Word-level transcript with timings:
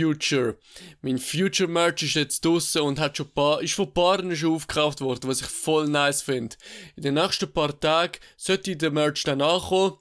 Future. 0.00 0.56
Mein 1.02 1.18
Future 1.18 1.68
Merch 1.68 2.02
ist 2.02 2.14
jetzt 2.14 2.44
draussen 2.44 2.82
und 2.82 2.98
hat 2.98 3.16
schon 3.16 3.30
paar, 3.30 3.60
ist 3.60 3.74
von 3.74 3.92
Paaren 3.92 4.34
schon 4.34 4.54
aufgekauft 4.54 5.02
worden, 5.02 5.28
was 5.28 5.42
ich 5.42 5.46
voll 5.46 5.88
nice 5.88 6.22
finde. 6.22 6.56
In 6.96 7.02
den 7.02 7.14
nächsten 7.14 7.52
paar 7.52 7.78
Tagen 7.78 8.18
sollte 8.36 8.76
der 8.76 8.90
Merch 8.90 9.24
dann 9.24 9.42
ankommen 9.42 9.98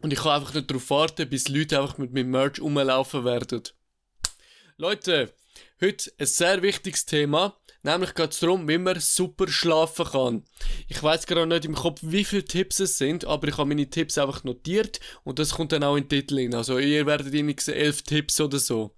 und 0.00 0.12
ich 0.12 0.20
kann 0.20 0.40
einfach 0.40 0.54
nicht 0.54 0.70
darauf 0.70 0.88
warten, 0.88 1.28
bis 1.28 1.48
Leute 1.48 1.80
einfach 1.80 1.98
mit 1.98 2.14
meinem 2.14 2.30
Merch 2.30 2.60
rumlaufen 2.60 3.24
werden. 3.24 3.62
Leute, 4.78 5.34
heute 5.80 6.12
ein 6.18 6.26
sehr 6.26 6.62
wichtiges 6.62 7.04
Thema. 7.04 7.56
Nämlich 7.82 8.14
geht 8.14 8.32
es 8.32 8.40
darum, 8.40 8.66
wie 8.66 8.78
man 8.78 8.98
super 8.98 9.46
schlafen 9.46 10.06
kann. 10.06 10.44
Ich 10.88 11.00
weiß 11.00 11.26
gerade 11.26 11.46
nicht 11.46 11.66
im 11.66 11.74
Kopf, 11.74 12.00
wie 12.02 12.24
viele 12.24 12.44
Tipps 12.44 12.80
es 12.80 12.98
sind, 12.98 13.24
aber 13.26 13.46
ich 13.46 13.58
habe 13.58 13.68
meine 13.68 13.88
Tipps 13.88 14.18
einfach 14.18 14.42
notiert 14.42 14.98
und 15.22 15.38
das 15.38 15.54
kommt 15.54 15.70
dann 15.70 15.84
auch 15.84 15.94
in 15.94 16.04
den 16.04 16.08
Titel 16.08 16.38
hin. 16.38 16.54
Also 16.54 16.78
ihr 16.78 17.06
werdet 17.06 17.32
irgendwie 17.32 17.70
elf 17.70 18.02
Tipps 18.02 18.40
oder 18.40 18.58
so. 18.58 18.95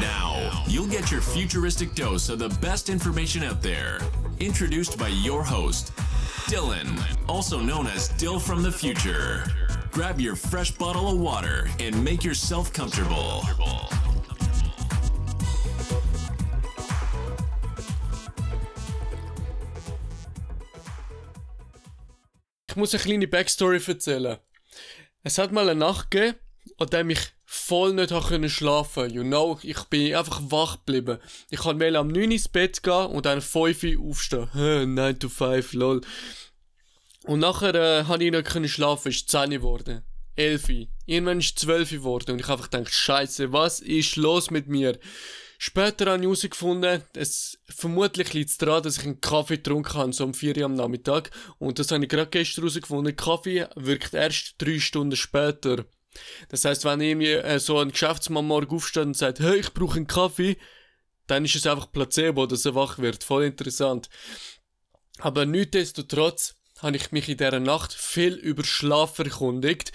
Now, 0.00 0.62
you'll 0.66 0.86
get 0.86 1.10
your 1.10 1.20
futuristic 1.20 1.94
dose 1.94 2.28
of 2.28 2.38
the 2.38 2.48
best 2.60 2.88
information 2.88 3.42
out 3.42 3.62
there. 3.62 3.98
Introduced 4.38 4.98
by 4.98 5.08
your 5.08 5.42
host, 5.42 5.92
Dylan, 6.46 7.00
also 7.28 7.60
known 7.60 7.86
as 7.88 8.08
Dill 8.10 8.38
from 8.38 8.62
the 8.62 8.70
Future. 8.72 9.44
Grab 9.90 10.20
your 10.20 10.36
fresh 10.36 10.70
bottle 10.72 11.08
of 11.08 11.18
water 11.18 11.68
and 11.80 12.04
make 12.04 12.22
yourself 12.24 12.72
comfortable. 12.72 13.42
Ich 22.68 22.76
muss 22.76 22.94
eine 22.94 23.02
kleine 23.02 23.26
Backstory 23.26 23.80
erzählen. 23.84 24.38
Es 25.24 25.38
hat 25.38 25.50
mal 25.50 25.68
eine 25.68 25.78
Nacht 25.78 26.10
gegeben, 26.12 26.38
an 26.80 26.88
der 26.88 27.06
ich 27.08 27.20
voll 27.44 27.92
nicht 27.92 28.10
können 28.10 28.48
schlafen 28.48 29.10
You 29.10 29.22
know, 29.22 29.58
ich 29.62 29.84
bin 29.84 30.14
einfach 30.14 30.40
wach 30.44 30.78
geblieben. 30.78 31.18
Ich 31.50 31.60
kann 31.60 31.80
am 31.94 32.08
9 32.08 32.16
Uhr 32.16 32.32
ins 32.32 32.48
Bett 32.48 32.82
gehen 32.82 33.06
und 33.06 33.26
dann 33.26 33.42
5 33.42 33.82
Uhr 33.84 34.10
aufstehen. 34.10 34.94
9 34.94 35.18
to 35.18 35.28
5, 35.28 35.74
lol. 35.74 36.00
Und 37.24 37.40
nachher 37.40 37.74
äh, 37.74 38.04
habe 38.04 38.24
ich 38.24 38.30
nicht 38.30 38.46
können 38.46 38.68
schlafen, 38.68 39.10
ist 39.10 39.28
10 39.28 39.40
Uhr 39.40 39.58
geworden. 39.58 40.02
11 40.36 40.68
Uhr. 40.70 40.86
Irgendwann 41.04 41.40
ist 41.40 41.58
12 41.58 41.92
Uhr 41.92 41.98
geworden 41.98 42.32
und 42.32 42.40
ich 42.40 42.48
einfach 42.48 42.70
gedacht, 42.70 42.92
Scheiße, 42.94 43.52
was 43.52 43.80
ist 43.80 44.16
los 44.16 44.50
mit 44.50 44.66
mir? 44.66 44.98
Später 45.58 46.06
habe 46.06 46.16
ich 46.16 46.24
herausgefunden, 46.24 47.02
es 47.12 47.58
vermutlich 47.68 48.32
liegt 48.32 48.48
es 48.48 48.56
daran, 48.56 48.82
dass 48.82 48.96
ich 48.96 49.04
einen 49.04 49.20
Kaffee 49.20 49.58
getrunken 49.58 49.92
habe, 49.92 50.12
so 50.14 50.24
um 50.24 50.32
4 50.32 50.56
Uhr 50.56 50.64
am 50.64 50.74
Nachmittag. 50.76 51.30
Und 51.58 51.78
das 51.78 51.90
habe 51.90 52.04
ich 52.04 52.08
gerade 52.08 52.30
gestern 52.30 52.62
herausgefunden. 52.62 53.14
Kaffee 53.14 53.66
wirkt 53.76 54.14
erst 54.14 54.54
3 54.56 54.78
Stunden 54.78 55.16
später. 55.16 55.84
Das 56.48 56.64
heißt, 56.64 56.84
wenn 56.84 57.00
irgendwie 57.00 57.32
äh, 57.32 57.58
so 57.58 57.78
ein 57.78 57.92
Geschäftsmann 57.92 58.46
morgen 58.46 58.74
aufsteht 58.74 59.04
und 59.04 59.16
sagt, 59.16 59.40
hey, 59.40 59.58
ich 59.58 59.72
brauche 59.72 59.96
einen 59.96 60.06
Kaffee, 60.06 60.56
dann 61.26 61.44
ist 61.44 61.54
es 61.54 61.66
einfach 61.66 61.92
Placebo, 61.92 62.46
dass 62.46 62.64
er 62.64 62.74
wach 62.74 62.98
wird. 62.98 63.22
Voll 63.22 63.44
interessant. 63.44 64.08
Aber 65.18 65.46
nichtsdestotrotz 65.46 66.56
habe 66.78 66.96
ich 66.96 67.12
mich 67.12 67.28
in 67.28 67.36
dieser 67.36 67.60
Nacht 67.60 67.92
viel 67.92 68.34
über 68.34 68.64
Schlaf 68.64 69.18
erkundigt. 69.18 69.92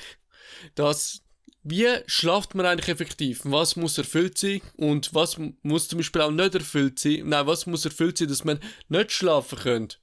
Das 0.75 1.22
wie 1.67 1.88
schlaft 2.05 2.53
man 2.53 2.67
eigentlich 2.67 2.89
effektiv? 2.89 3.41
Was 3.44 3.75
muss 3.75 3.97
erfüllt 3.97 4.38
sein? 4.38 4.61
Und 4.77 5.16
was 5.16 5.38
muss 5.63 5.88
zum 5.88 5.97
Beispiel 5.97 6.22
auch 6.22 6.29
nicht 6.29 6.53
erfüllt 6.53 7.00
sein? 7.00 7.23
Nein, 7.25 7.47
was 7.47 7.66
muss 7.66 7.83
erfüllt 7.85 8.19
sein, 8.19 8.27
dass 8.27 8.44
man 8.44 8.59
nicht 8.88 9.11
schlafen 9.11 9.57
könnte? 9.57 9.97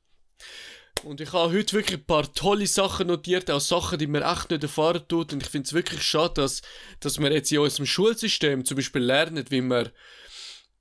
Und 1.05 1.21
ich 1.21 1.33
habe 1.33 1.53
heute 1.53 1.75
wirklich 1.75 1.99
ein 1.99 2.07
paar 2.07 2.33
tolle 2.33 2.67
Sachen 2.67 3.09
notiert, 3.09 3.51
auch 3.51 3.61
Sachen, 3.61 3.99
die 3.99 4.07
man 4.07 4.23
echt 4.23 4.51
nicht 4.51 4.63
erfahren 4.63 5.03
tut. 5.09 5.33
Und 5.33 5.43
ich 5.43 5.49
finde 5.49 5.67
es 5.67 5.73
wirklich 5.73 6.03
schade, 6.03 6.35
dass, 6.35 6.63
dass 7.01 7.19
wir 7.19 7.33
jetzt 7.33 7.51
in 7.51 7.59
unserem 7.59 7.87
Schulsystem 7.87 8.65
zum 8.65 8.77
Beispiel 8.77 9.03
lernen, 9.03 9.45
wie 9.49 9.63
man, 9.63 9.91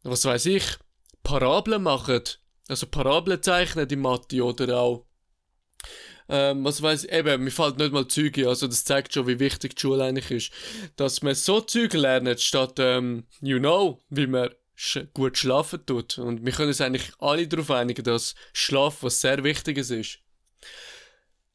was 0.03 0.25
weiß 0.25 0.45
ich, 0.45 0.63
Parabeln 1.23 1.83
machen. 1.83 2.21
Also 2.67 2.85
Parabeln 2.85 3.41
zeichnen 3.41 3.89
in 3.89 3.99
Mathe 3.99 4.43
oder 4.43 4.79
auch 4.79 5.05
ähm, 6.33 6.63
was 6.63 6.81
weiß 6.81 7.03
ich, 7.03 7.11
eben, 7.11 7.43
mir 7.43 7.51
fällt 7.51 7.77
nicht 7.77 7.91
mal 7.91 8.07
Züge, 8.07 8.47
also 8.47 8.65
das 8.65 8.85
zeigt 8.85 9.13
schon, 9.13 9.27
wie 9.27 9.39
wichtig 9.39 9.75
die 9.75 9.81
Schule 9.81 10.05
eigentlich 10.05 10.31
ist. 10.31 10.53
Dass 10.95 11.21
man 11.21 11.35
so 11.35 11.59
Züge 11.59 11.97
lernt, 11.97 12.39
statt, 12.39 12.75
ähm, 12.77 13.25
you 13.41 13.59
know, 13.59 13.99
wie 14.09 14.27
man 14.27 14.49
sch 14.75 14.99
gut 15.13 15.37
schlafen 15.37 15.85
tut. 15.85 16.17
Und 16.17 16.45
wir 16.45 16.51
können 16.53 16.69
uns 16.69 16.81
eigentlich 16.81 17.11
alle 17.19 17.47
darauf 17.47 17.71
einigen, 17.71 18.03
dass 18.03 18.35
Schlaf 18.53 19.03
was 19.03 19.21
sehr 19.21 19.43
Wichtiges 19.43 19.89
ist. 19.89 20.19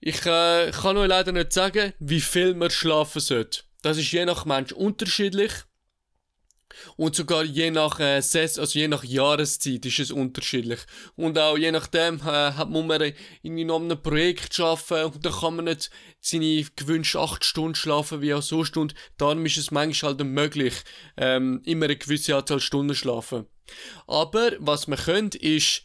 Ich 0.00 0.24
äh, 0.26 0.70
kann 0.72 0.96
euch 0.96 1.08
leider 1.08 1.32
nicht 1.32 1.52
sagen, 1.52 1.92
wie 1.98 2.20
viel 2.20 2.54
man 2.54 2.70
schlafen 2.70 3.20
sollte. 3.20 3.62
Das 3.82 3.98
ist 3.98 4.12
je 4.12 4.24
nach 4.24 4.44
Mensch 4.44 4.72
unterschiedlich. 4.72 5.52
Und 6.96 7.16
sogar 7.16 7.44
je 7.44 7.70
nach 7.70 8.00
äh, 8.00 8.20
Saison, 8.20 8.62
also 8.62 8.78
je 8.78 8.88
nach 8.88 9.04
Jahreszeit 9.04 9.84
ist 9.86 9.98
es 9.98 10.10
unterschiedlich. 10.10 10.80
Und 11.16 11.38
auch 11.38 11.56
je 11.56 11.70
nachdem 11.70 12.16
äh, 12.20 12.52
hat 12.52 12.70
man 12.70 13.12
irgendwie 13.42 13.64
noch 13.64 13.80
einem 13.80 14.00
Projekt 14.00 14.58
arbeiten 14.60 15.14
und 15.14 15.24
dann 15.24 15.32
kann 15.32 15.56
man 15.56 15.64
nicht 15.66 15.90
seine 16.20 16.64
gewünschten 16.76 17.20
8 17.20 17.44
Stunden 17.44 17.74
schlafen 17.74 18.20
wie 18.20 18.34
auch 18.34 18.42
sonst 18.42 18.76
und 18.76 18.94
darum 19.18 19.44
ist 19.46 19.56
es 19.56 19.70
manchmal 19.70 20.14
halt 20.16 20.24
möglich, 20.24 20.74
ähm, 21.16 21.62
immer 21.64 21.86
eine 21.86 21.96
gewisse 21.96 22.36
Anzahl 22.36 22.60
Stunden 22.60 22.94
schlafen. 22.94 23.46
Aber 24.06 24.52
was 24.58 24.86
man 24.86 24.98
könnte, 24.98 25.38
ist 25.38 25.82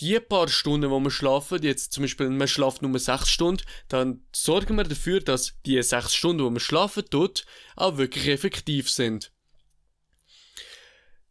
die 0.00 0.20
paar 0.20 0.48
Stunden, 0.48 0.90
wo 0.90 1.00
wir 1.00 1.10
schlafen, 1.10 1.62
jetzt 1.62 1.92
zum 1.92 2.02
Beispiel, 2.02 2.28
man 2.28 2.48
schlaft 2.48 2.82
nur 2.82 2.98
6 2.98 3.28
Stunden, 3.28 3.62
dann 3.88 4.22
sorgen 4.34 4.76
wir 4.76 4.84
dafür, 4.84 5.20
dass 5.20 5.54
die 5.64 5.82
6 5.82 6.14
Stunden, 6.14 6.44
wo 6.44 6.50
man 6.50 6.60
schlafen 6.60 7.04
tut, 7.08 7.46
auch 7.76 7.96
wirklich 7.96 8.28
effektiv 8.28 8.90
sind. 8.90 9.32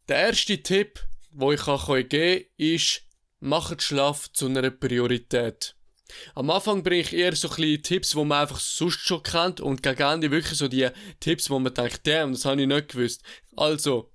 Der 0.07 0.17
erste 0.17 0.61
Tipp, 0.61 1.03
wo 1.31 1.51
ich 1.51 1.67
euch 1.67 2.09
geben 2.09 2.41
kann, 2.41 2.49
ist, 2.57 3.01
macht 3.39 3.81
Schlaf 3.81 4.31
zu 4.31 4.45
einer 4.45 4.69
Priorität. 4.69 5.75
Am 6.35 6.51
Anfang 6.51 6.83
bringe 6.83 7.01
ich 7.01 7.13
eher 7.13 7.35
so 7.35 7.49
ein 7.49 7.81
Tipps, 7.81 8.11
die 8.11 8.23
man 8.23 8.41
einfach 8.43 8.59
sonst 8.59 8.99
schon 8.99 9.23
kennt 9.23 9.59
und 9.59 9.81
gegen 9.81 10.03
Ende 10.03 10.29
wirklich 10.29 10.59
so 10.59 10.67
die 10.67 10.87
Tipps, 11.19 11.49
wo 11.49 11.57
man 11.57 11.73
denkt, 11.73 12.05
damn, 12.05 12.33
das 12.33 12.45
habe 12.45 12.61
ich 12.61 12.67
nicht 12.67 12.89
gewusst. 12.89 13.23
Also, 13.55 14.11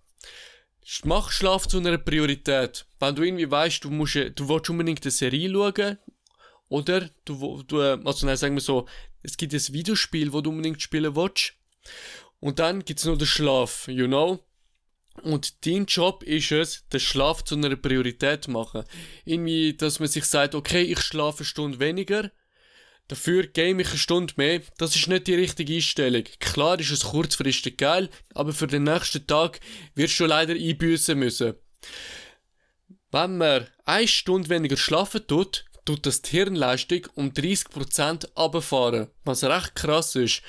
mach 1.03 1.33
Schlaf 1.33 1.67
zu 1.67 1.79
einer 1.79 1.99
Priorität. 1.99 2.87
Wenn 3.01 3.17
du 3.17 3.25
irgendwie 3.25 3.51
weißt, 3.51 3.83
du 3.83 3.91
musst, 3.91 4.15
du 4.15 4.49
willst 4.49 4.71
unbedingt 4.71 5.03
eine 5.03 5.11
Serie 5.11 5.51
schauen, 5.51 5.99
oder 6.69 7.11
du, 7.25 7.65
du 7.65 7.81
also 7.81 8.27
nein, 8.27 8.37
sagen 8.37 8.55
wir 8.55 8.61
so, 8.61 8.87
es 9.23 9.37
gibt 9.37 9.53
ein 9.53 9.75
Videospiel, 9.75 10.33
wo 10.33 10.41
du 10.41 10.51
unbedingt 10.51 10.81
spielen 10.81 11.17
willst. 11.17 11.55
Und 12.39 12.61
dann 12.61 12.85
gibt 12.85 13.01
es 13.01 13.07
noch 13.07 13.19
den 13.19 13.27
Schlaf, 13.27 13.89
you 13.89 14.07
know? 14.07 14.39
Und 15.21 15.67
dein 15.67 15.87
Job 15.87 16.23
ist 16.23 16.53
es, 16.53 16.87
den 16.89 17.01
Schlaf 17.01 17.45
zu 17.45 17.55
einer 17.55 17.77
Priorität 17.77 18.45
zu 18.45 18.51
machen. 18.51 18.85
Irgendwie, 19.25 19.75
dass 19.75 20.01
man 20.01 20.09
sich 20.09 20.25
sagt, 20.25 20.55
okay, 20.55 20.83
ich 20.83 21.01
schlafe 21.01 21.39
eine 21.39 21.47
Stunde 21.47 21.81
weniger, 21.81 22.31
dafür 23.09 23.47
game 23.47 23.81
ich 23.81 23.89
eine 23.89 23.99
Stunde 23.99 24.35
mehr. 24.37 24.63
Das 24.79 24.97
ist 24.97 25.09
nicht 25.09 25.27
die 25.27 25.35
richtige 25.35 25.75
Einstellung. 25.75 26.25
Klar 26.39 26.79
ist 26.79 26.91
es 26.91 27.05
kurzfristig 27.05 27.77
geil, 27.77 28.09
aber 28.35 28.53
für 28.53 28.67
den 28.67 28.85
nächsten 28.85 29.27
Tag 29.27 29.61
wirst 29.95 30.19
du 30.21 30.27
leider 30.27 30.55
einbüßen 30.55 31.19
müssen. 31.19 31.55
Wenn 33.11 33.39
man 33.39 33.67
eine 33.85 34.09
Stunde 34.09 34.49
weniger 34.49 34.77
schlafen 34.77 35.27
tut, 35.27 35.65
tut 35.85 36.07
das 36.07 36.23
die 36.23 36.31
Hirnleistung 36.31 37.07
um 37.15 37.31
30% 37.31 38.29
runterfahren, 38.37 39.09
was 39.25 39.43
recht 39.43 39.75
krass 39.75 40.15
ist. 40.15 40.43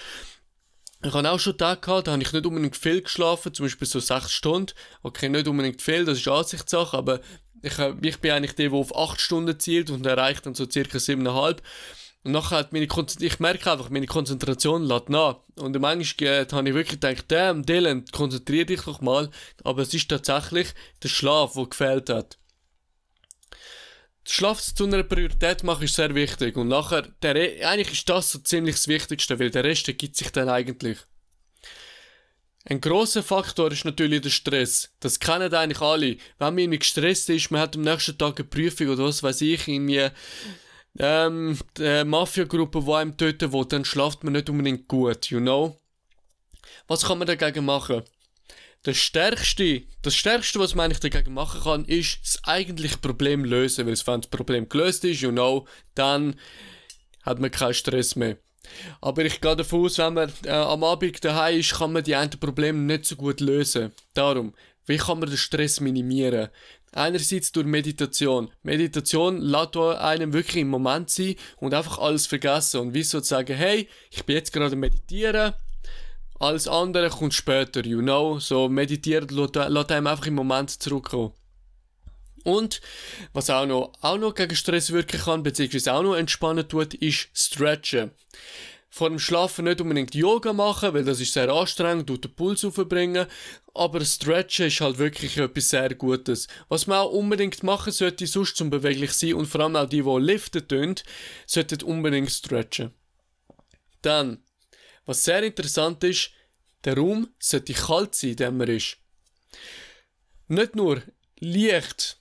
Ich 1.04 1.14
habe 1.14 1.32
auch 1.32 1.40
schon 1.40 1.58
Tage 1.58 1.82
gehabt, 1.82 2.08
da 2.08 2.12
habe 2.12 2.22
ich 2.22 2.32
nicht 2.32 2.46
unbedingt 2.46 2.78
viel 2.78 3.02
geschlafen, 3.02 3.54
zum 3.54 3.66
Beispiel 3.66 3.88
so 3.88 4.00
sechs 4.00 4.32
Stunden. 4.32 4.74
Okay, 5.02 5.30
nicht 5.30 5.48
unbedingt 5.48 5.82
viel, 5.82 6.06
das 6.06 6.20
ist 6.20 6.28
Ansichtssache, 6.28 6.96
aber 6.96 7.22
ich, 7.64 7.74
ich 8.02 8.20
bin 8.20 8.32
eigentlich 8.32 8.54
der, 8.54 8.70
der 8.70 8.78
auf 8.78 8.96
acht 8.96 9.20
Stunden 9.20 9.60
zielt 9.60 9.90
und 9.90 10.06
erreicht 10.06 10.46
dann 10.46 10.54
so 10.54 10.70
circa 10.70 11.00
siebeneinhalb. 11.00 11.62
Und 12.24 12.34
nachher 12.34 12.58
hat 12.58 12.74
meine 12.74 12.86
Konzentration, 12.86 13.28
ich 13.34 13.40
merke 13.40 13.72
einfach, 13.72 13.90
meine 13.90 14.06
Konzentration 14.06 14.84
lädt 14.84 15.10
nach. 15.10 15.38
Und 15.56 15.80
manchmal 15.80 16.48
habe 16.52 16.70
ich 16.70 16.76
wirklich 16.76 17.00
gedacht, 17.00 17.26
damn, 17.30 17.66
Dylan, 17.66 18.06
konzentrier 18.12 18.66
dich 18.66 18.82
doch 18.82 19.02
mal. 19.02 19.32
Aber 19.64 19.82
es 19.82 19.94
ist 19.96 20.10
tatsächlich 20.10 20.68
der 21.02 21.10
Schlaf, 21.10 21.54
der 21.54 21.66
gefehlt 21.66 22.10
hat. 22.10 22.38
Schlaf 24.28 24.62
zu 24.62 24.86
einer 24.86 25.04
Priorität 25.04 25.64
machen 25.64 25.84
ist 25.84 25.96
sehr 25.96 26.14
wichtig. 26.14 26.56
Und 26.56 26.68
nachher, 26.68 27.04
der, 27.22 27.36
eigentlich 27.68 27.92
ist 27.92 28.10
das 28.10 28.32
so 28.32 28.40
ziemlich 28.40 28.76
das 28.76 28.88
Wichtigste, 28.88 29.40
weil 29.40 29.50
der 29.50 29.64
Rest 29.64 29.88
ergibt 29.88 30.16
sich 30.16 30.30
dann 30.32 30.50
eigentlich. 30.50 30.98
Ein 32.66 32.80
großer 32.80 33.24
Faktor 33.24 33.72
ist 33.72 33.86
natürlich 33.86 34.22
der 34.22 34.30
Stress. 34.30 34.92
Das 35.00 35.20
kennen 35.20 35.54
eigentlich 35.54 35.82
alle. 35.82 36.18
Wenn 36.38 36.54
man 36.54 36.58
irgendwie 36.60 36.80
gestresst 36.80 37.30
ist, 37.30 37.50
man 37.50 37.62
hat 37.62 37.76
am 37.76 37.82
nächsten 37.82 38.18
Tag 38.18 38.40
eine 38.40 38.48
Prüfung 38.48 38.90
oder 38.90 39.06
was 39.06 39.24
weiß 39.24 39.42
ich, 39.42 39.68
irgendwie, 39.68 40.10
ähm, 41.00 41.58
die 41.78 42.04
Mafia-Gruppe, 42.04 42.84
die 42.86 42.94
einem 42.94 43.18
töten 43.18 43.52
will, 43.52 43.66
dann 43.66 43.86
schlaft 43.86 44.24
man 44.24 44.34
nicht 44.34 44.50
unbedingt 44.50 44.88
gut, 44.88 45.32
you 45.32 45.40
know? 45.40 45.80
Was 46.88 47.06
kann 47.06 47.18
man 47.18 47.28
dagegen 47.28 47.66
machen? 47.66 48.04
Das 48.84 48.98
Stärkste, 48.98 49.84
das 50.02 50.16
Stärkste, 50.16 50.60
was 50.60 50.74
man 50.74 50.86
eigentlich 50.86 51.12
dagegen 51.12 51.34
machen 51.34 51.62
kann, 51.62 51.86
ist 51.86 52.20
das 52.24 52.44
eigentliche 52.44 52.98
Problem 52.98 53.46
lösen. 53.46 53.86
Weil 53.86 53.98
wenn 54.06 54.22
das 54.22 54.30
Problem 54.30 54.68
gelöst 54.68 55.06
ist, 55.06 55.22
you 55.22 55.32
know, 55.32 55.68
dann 55.94 56.36
hat 57.24 57.40
man 57.40 57.52
keinen 57.52 57.74
Stress 57.74 58.16
mehr. 58.16 58.38
Aber 59.00 59.24
ich 59.26 59.42
gehe 59.42 59.56
davon 59.56 59.86
aus, 59.86 59.98
wenn 59.98 60.14
man 60.14 60.32
äh, 60.46 60.50
am 60.52 60.84
Abend 60.84 61.24
daheim 61.24 61.60
ist, 61.60 61.74
kann 61.74 61.94
man 61.94 62.04
die 62.04 62.16
einen 62.16 62.32
Probleme 62.32 62.80
nicht 62.80 63.06
so 63.06 63.16
gut 63.16 63.40
lösen. 63.40 63.92
Darum, 64.14 64.54
wie 64.86 64.98
kann 64.98 65.20
man 65.20 65.30
den 65.30 65.38
Stress 65.38 65.80
minimieren? 65.80 66.50
Einerseits 66.94 67.52
durch 67.52 67.66
Meditation. 67.66 68.52
Meditation 68.64 69.38
lässt 69.40 69.78
einem 69.78 70.34
wirklich 70.34 70.58
im 70.58 70.70
Moment 70.70 71.10
sein 71.10 71.36
und 71.58 71.74
einfach 71.74 72.00
alles 72.00 72.28
vergessen 72.28 72.82
und 72.82 72.94
wie 72.94 73.04
sozusagen, 73.04 73.56
hey, 73.56 73.88
ich 74.10 74.26
bin 74.26 74.36
jetzt 74.36 74.52
gerade 74.52 74.76
meditieren, 74.76 75.54
alles 76.42 76.68
andere 76.68 77.10
kommt 77.10 77.34
später, 77.34 77.86
you 77.86 78.02
know. 78.02 78.40
So 78.40 78.68
meditieren 78.68 79.28
lässt 79.30 79.92
einem 79.92 80.08
einfach 80.08 80.26
im 80.26 80.36
Moment 80.36 80.70
zurückkommen. 80.72 81.34
Und 82.44 82.82
was 83.34 83.50
auch 83.50 83.66
noch, 83.68 83.94
auch 84.02 84.18
noch 84.18 84.34
gegen 84.34 84.56
Stress 84.56 84.92
wirken 84.92 85.20
kann, 85.20 85.44
beziehungsweise 85.44 85.94
auch 85.94 86.02
noch 86.02 86.16
entspannen 86.16 86.68
tut, 86.68 86.96
ist 86.96 87.30
Stretchen. 87.34 88.12
Vor 88.90 89.10
dem 89.10 89.20
Schlafen 89.20 89.66
nicht 89.66 89.80
unbedingt 89.80 90.16
Yoga 90.16 90.52
machen, 90.52 90.94
weil 90.94 91.06
das 91.06 91.22
ist 91.22 91.32
sehr 91.32 91.50
anstrengend, 91.50 92.08
tut 92.08 92.26
den 92.26 92.34
Puls 92.34 92.66
aufbringen, 92.66 93.26
aber 93.74 94.04
Stretchen 94.04 94.68
ist 94.68 94.82
halt 94.82 94.98
wirklich 94.98 95.38
etwas 95.38 95.70
sehr 95.70 95.94
Gutes. 95.96 96.48
Was 96.68 96.88
man 96.88 96.98
auch 96.98 97.12
unbedingt 97.12 97.64
machen 97.64 97.94
sollte, 97.94 98.28
sonst 98.28 98.58
zum 98.58 98.70
beweglich 98.70 99.14
sein 99.14 99.36
und 99.36 99.46
vor 99.46 99.62
allem 99.62 99.78
auch 99.78 99.88
die, 99.88 100.02
die 100.02 100.20
liften 100.20 100.68
tun, 100.68 100.96
sollten 101.46 101.84
unbedingt 101.84 102.32
stretchen. 102.32 102.92
Dann, 104.02 104.44
was 105.06 105.24
sehr 105.24 105.44
interessant 105.44 106.04
ist, 106.04 106.32
der 106.84 106.98
Raum 106.98 107.30
sollte 107.40 107.74
kalt 107.74 108.16
sein, 108.16 108.36
in 108.36 108.62
er 108.62 108.70
ist. 108.70 108.98
Nicht 110.48 110.76
nur 110.76 111.02
Licht 111.40 112.18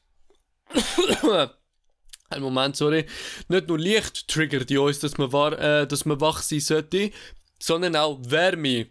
ein 2.31 2.43
Moment, 2.43 2.77
sorry. 2.77 3.07
Nicht 3.49 3.69
nur 3.69 3.79
Licht 3.79 4.29
triggert 4.29 4.71
die 4.71 4.79
uns, 4.79 5.01
dass 5.01 5.19
man, 5.19 5.33
war, 5.33 5.59
äh, 5.59 5.87
dass 5.87 6.05
man 6.05 6.21
wach 6.21 6.43
sein 6.43 6.61
sollte, 6.61 7.11
sondern 7.59 7.97
auch 7.97 8.19
Wärme. 8.23 8.87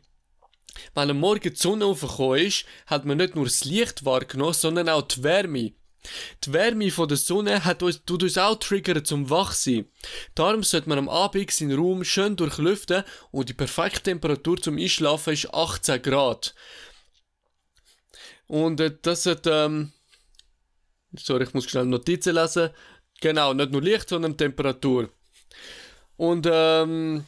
Wenn 0.94 1.10
am 1.10 1.20
Morgen 1.20 1.50
die 1.50 1.56
Sonne 1.56 1.86
aufgekommen 1.86 2.46
ist, 2.46 2.66
hat 2.86 3.06
man 3.06 3.18
nicht 3.18 3.36
nur 3.36 3.46
das 3.46 3.66
Licht 3.66 4.06
wahrgenommen, 4.06 4.54
sondern 4.54 4.90
auch 4.90 5.02
die 5.04 5.24
Wärme. 5.24 5.74
Die 6.46 6.54
Wärme 6.54 6.92
von 6.92 7.08
der 7.08 7.18
Sonne 7.18 7.66
hat 7.66 7.84
uns, 7.84 8.04
tut 8.06 8.24
uns 8.24 8.38
auch 8.38 8.56
triggern 8.56 9.04
zum 9.04 9.30
Wachsein. 9.30 9.86
Darum 10.34 10.64
sollte 10.64 10.90
man 10.90 10.98
am 10.98 11.10
Abend 11.10 11.52
seinen 11.52 11.78
Raum 11.78 12.04
schön 12.04 12.36
durchlüften 12.36 13.04
und 13.32 13.50
die 13.50 13.54
perfekte 13.54 14.04
Temperatur 14.04 14.58
zum 14.58 14.78
Einschlafen 14.78 15.34
ist 15.34 15.54
18 15.54 16.02
Grad. 16.02 16.56
Und 18.48 18.80
äh, 18.80 18.96
das 19.02 19.26
hat, 19.26 19.46
ähm, 19.46 19.92
sorry, 21.16 21.44
ich 21.44 21.54
muss 21.54 21.70
schnell 21.70 21.86
Notizen 21.86 22.36
lesen. 22.36 22.72
Genau, 23.22 23.54
nicht 23.54 23.72
nur 23.72 23.82
Licht, 23.82 24.10
sondern 24.10 24.38
Temperatur. 24.38 25.10
Und 26.16 26.48
ähm, 26.50 27.26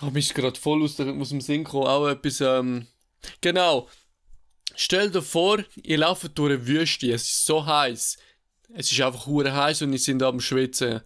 habe 0.00 0.12
mich 0.12 0.32
gerade 0.32 0.58
voll 0.58 0.82
aus, 0.82 1.00
aus 1.00 1.28
dem 1.30 1.40
Sinn 1.40 1.64
gekommen, 1.64 1.86
auch 1.86 2.06
etwas, 2.08 2.40
ähm, 2.40 2.86
genau. 3.40 3.88
Stell 4.76 5.10
dir 5.10 5.22
vor, 5.22 5.64
ihr 5.82 5.98
lauft 5.98 6.38
durch 6.38 6.52
eine 6.52 6.66
Wüste, 6.66 7.12
es 7.12 7.22
ist 7.22 7.46
so 7.46 7.66
heiß. 7.66 8.18
Es 8.72 8.92
ist 8.92 9.00
einfach 9.00 9.26
hure 9.26 9.52
heiß 9.52 9.82
und 9.82 9.92
ich 9.92 10.04
sind 10.04 10.22
am 10.22 10.40
Schwitzen. 10.40 11.00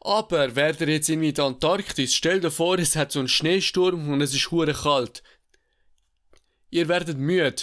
Aber 0.00 0.54
wärt 0.54 0.80
ihr 0.80 0.88
jetzt 0.88 1.08
in 1.08 1.20
der 1.34 1.44
Antarktis, 1.44 2.14
stell 2.14 2.40
dir 2.40 2.50
vor, 2.50 2.78
es 2.78 2.94
hat 2.94 3.12
so 3.12 3.18
einen 3.18 3.28
Schneesturm 3.28 4.08
und 4.08 4.20
es 4.20 4.34
ist 4.34 4.50
hure 4.50 4.72
kalt. 4.72 5.22
Ihr 6.70 6.86
werdet 6.88 7.18
müde. 7.18 7.62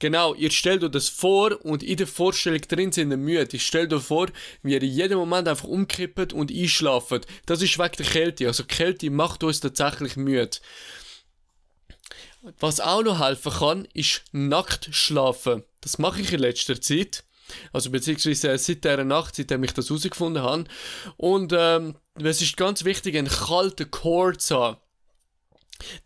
Genau, 0.00 0.34
ihr 0.34 0.50
stellt 0.50 0.84
euch 0.84 0.90
das 0.90 1.08
vor 1.08 1.64
und 1.64 1.82
in 1.82 1.96
der 1.96 2.06
Vorstellung 2.06 2.60
drin 2.60 2.92
sind 2.92 3.10
ihr 3.10 3.16
müde. 3.16 3.56
Ich 3.56 3.66
stellt 3.66 3.92
euch 3.92 4.02
vor, 4.02 4.28
wie 4.62 4.74
ihr 4.74 4.82
in 4.82 4.90
jedem 4.90 5.18
Moment 5.18 5.48
einfach 5.48 5.68
umkippt 5.68 6.32
und 6.32 6.50
einschlaft. 6.50 7.26
Das 7.46 7.62
ist 7.62 7.78
wegen 7.78 7.96
der 7.96 8.06
Kälte. 8.06 8.46
Also 8.46 8.64
Kälte 8.64 9.08
macht 9.08 9.44
uns 9.44 9.60
tatsächlich 9.60 10.16
müde. 10.16 10.58
Was 12.60 12.80
auch 12.80 13.02
noch 13.02 13.20
helfen 13.20 13.52
kann, 13.52 13.88
ist 13.94 14.22
nackt 14.32 14.88
schlafen. 14.92 15.64
Das 15.80 15.98
mache 15.98 16.20
ich 16.20 16.32
in 16.32 16.40
letzter 16.40 16.80
Zeit. 16.80 17.24
Also 17.72 17.90
beziehungsweise 17.90 18.56
seit 18.56 18.84
dieser 18.84 19.04
Nacht, 19.04 19.36
seitdem 19.36 19.64
ich 19.64 19.72
das 19.72 19.88
herausgefunden 19.88 20.42
habe. 20.42 20.64
Und 21.16 21.52
ähm, 21.56 21.96
es 22.14 22.42
ist 22.42 22.56
ganz 22.56 22.84
wichtig, 22.84 23.16
einen 23.16 23.28
kalten 23.28 23.90
Core 23.90 24.36
zu 24.36 24.58
haben. 24.58 24.76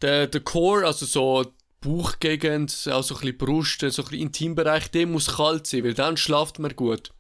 Der, 0.03 0.27
der 0.27 0.41
Core, 0.41 0.87
also 0.87 1.07
so 1.07 1.53
Bauchgegend, 1.81 2.73
auch 2.91 3.03
so 3.03 3.15
ein 3.15 3.21
bisschen 3.21 3.39
Brust, 3.39 3.81
so 3.81 3.87
ein 3.87 3.91
bisschen 3.91 4.21
Intimbereich, 4.21 4.91
der 4.91 5.07
muss 5.07 5.37
kalt 5.37 5.67
sein, 5.67 5.85
weil 5.85 5.95
dann 5.95 6.17
schlaft 6.17 6.59
man 6.59 6.75
gut. 6.75 7.13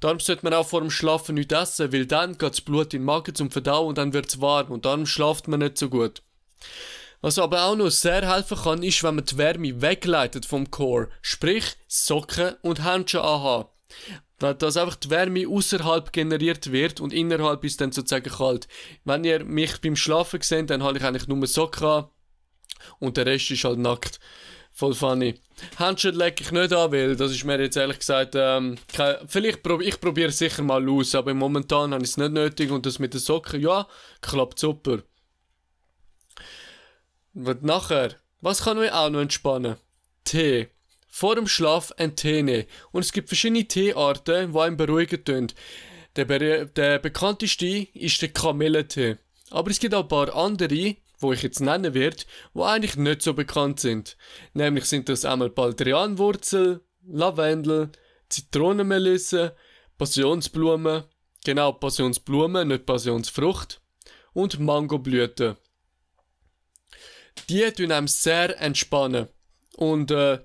Darum 0.00 0.18
sollte 0.18 0.44
man 0.44 0.54
auch 0.54 0.66
vor 0.66 0.80
dem 0.80 0.90
Schlafen 0.90 1.36
nicht 1.36 1.52
essen, 1.52 1.92
weil 1.92 2.06
dann 2.06 2.32
geht 2.36 2.50
das 2.50 2.60
Blut 2.60 2.94
in 2.94 3.00
den 3.00 3.04
Magen 3.04 3.34
zum 3.34 3.50
Verdauen 3.50 3.88
und 3.88 3.98
dann 3.98 4.12
wird 4.12 4.28
es 4.28 4.40
warm 4.40 4.70
und 4.70 4.84
dann 4.84 5.06
schlaft 5.06 5.46
man 5.46 5.60
nicht 5.60 5.78
so 5.78 5.88
gut. 5.88 6.22
Was 7.20 7.38
aber 7.38 7.64
auch 7.64 7.76
noch 7.76 7.90
sehr 7.90 8.30
helfen 8.30 8.58
kann, 8.58 8.82
ist, 8.82 9.02
wenn 9.02 9.16
man 9.16 9.24
die 9.24 9.38
Wärme 9.38 9.80
wegleitet 9.80 10.46
vom 10.46 10.70
Core, 10.70 11.08
sprich 11.22 11.76
Socken 11.88 12.54
und 12.62 12.84
Handschuhe 12.84 13.22
anhaben. 13.22 13.68
Dass 14.38 14.76
einfach 14.76 14.96
die 14.96 15.10
Wärme 15.10 15.48
außerhalb 15.48 16.12
generiert 16.12 16.70
wird 16.70 17.00
und 17.00 17.12
innerhalb 17.12 17.64
ist 17.64 17.80
dann 17.80 17.92
sozusagen 17.92 18.30
kalt. 18.30 18.68
Wenn 19.04 19.24
ihr 19.24 19.44
mich 19.44 19.80
beim 19.80 19.96
Schlafen 19.96 20.42
seht, 20.42 20.68
dann 20.68 20.82
habe 20.82 20.98
ich 20.98 21.04
eigentlich 21.04 21.26
nur 21.26 21.46
Socken 21.46 21.86
an 21.86 22.08
und 22.98 23.16
der 23.16 23.26
Rest 23.26 23.50
ist 23.50 23.64
halt 23.64 23.78
nackt. 23.78 24.20
Voll 24.72 24.92
funny. 24.92 25.40
Handschuhe 25.78 26.10
lecke 26.10 26.42
ich 26.44 26.52
nicht 26.52 26.70
an, 26.74 26.92
weil 26.92 27.16
das 27.16 27.32
ist 27.32 27.44
mir 27.44 27.58
jetzt 27.58 27.78
ehrlich 27.78 28.00
gesagt, 28.00 28.34
ähm, 28.34 28.76
kein, 28.92 29.16
vielleicht 29.26 29.62
prob 29.62 29.80
ich 29.80 29.98
probiere 29.98 30.28
es 30.28 30.36
sicher 30.36 30.62
mal 30.62 30.86
aus, 30.86 31.14
aber 31.14 31.32
momentan 31.32 31.94
habe 31.94 32.04
ich 32.04 32.10
es 32.10 32.18
nicht 32.18 32.32
nötig 32.32 32.70
und 32.70 32.84
das 32.84 32.98
mit 32.98 33.14
den 33.14 33.20
Socken, 33.20 33.62
ja, 33.62 33.86
klappt 34.20 34.58
super. 34.58 35.02
Und 37.36 37.62
nachher, 37.62 38.14
was 38.40 38.62
kann 38.62 38.78
mich 38.78 38.90
auch 38.92 39.10
noch 39.10 39.20
entspannen? 39.20 39.76
Tee. 40.24 40.68
Vor 41.06 41.34
dem 41.34 41.46
Schlaf 41.46 41.92
ein 41.98 42.16
Tee 42.16 42.42
nehmen. 42.42 42.64
Und 42.92 43.04
es 43.04 43.12
gibt 43.12 43.28
verschiedene 43.28 43.68
Teearten, 43.68 44.52
die 44.52 44.58
einen 44.58 44.76
beruhigen 44.78 45.22
tun. 45.22 45.52
Der, 46.16 46.64
der 46.64 46.98
bekannteste 46.98 47.88
ist 47.92 48.22
der 48.22 48.30
Kamillentee. 48.30 49.18
Aber 49.50 49.70
es 49.70 49.78
gibt 49.78 49.94
auch 49.94 50.04
ein 50.04 50.08
paar 50.08 50.34
andere, 50.34 50.96
wo 51.18 51.32
ich 51.32 51.42
jetzt 51.42 51.60
nennen 51.60 51.92
werde, 51.92 52.24
wo 52.54 52.64
eigentlich 52.64 52.96
nicht 52.96 53.20
so 53.20 53.34
bekannt 53.34 53.80
sind. 53.80 54.16
Nämlich 54.54 54.86
sind 54.86 55.10
das 55.10 55.26
einmal 55.26 55.50
Baldrianwurzel, 55.50 56.80
Lavendel, 57.06 57.90
Zitronenmelisse, 58.30 59.54
Passionsblume, 59.98 61.04
genau 61.44 61.72
Passionsblume, 61.72 62.64
nicht 62.64 62.86
Passionsfrucht 62.86 63.82
und 64.32 64.58
Mangoblüten. 64.58 65.56
Die 67.48 67.70
tun 67.72 67.92
einem 67.92 68.08
sehr 68.08 68.60
entspannen. 68.60 69.28
Und 69.76 70.10
äh, 70.10 70.40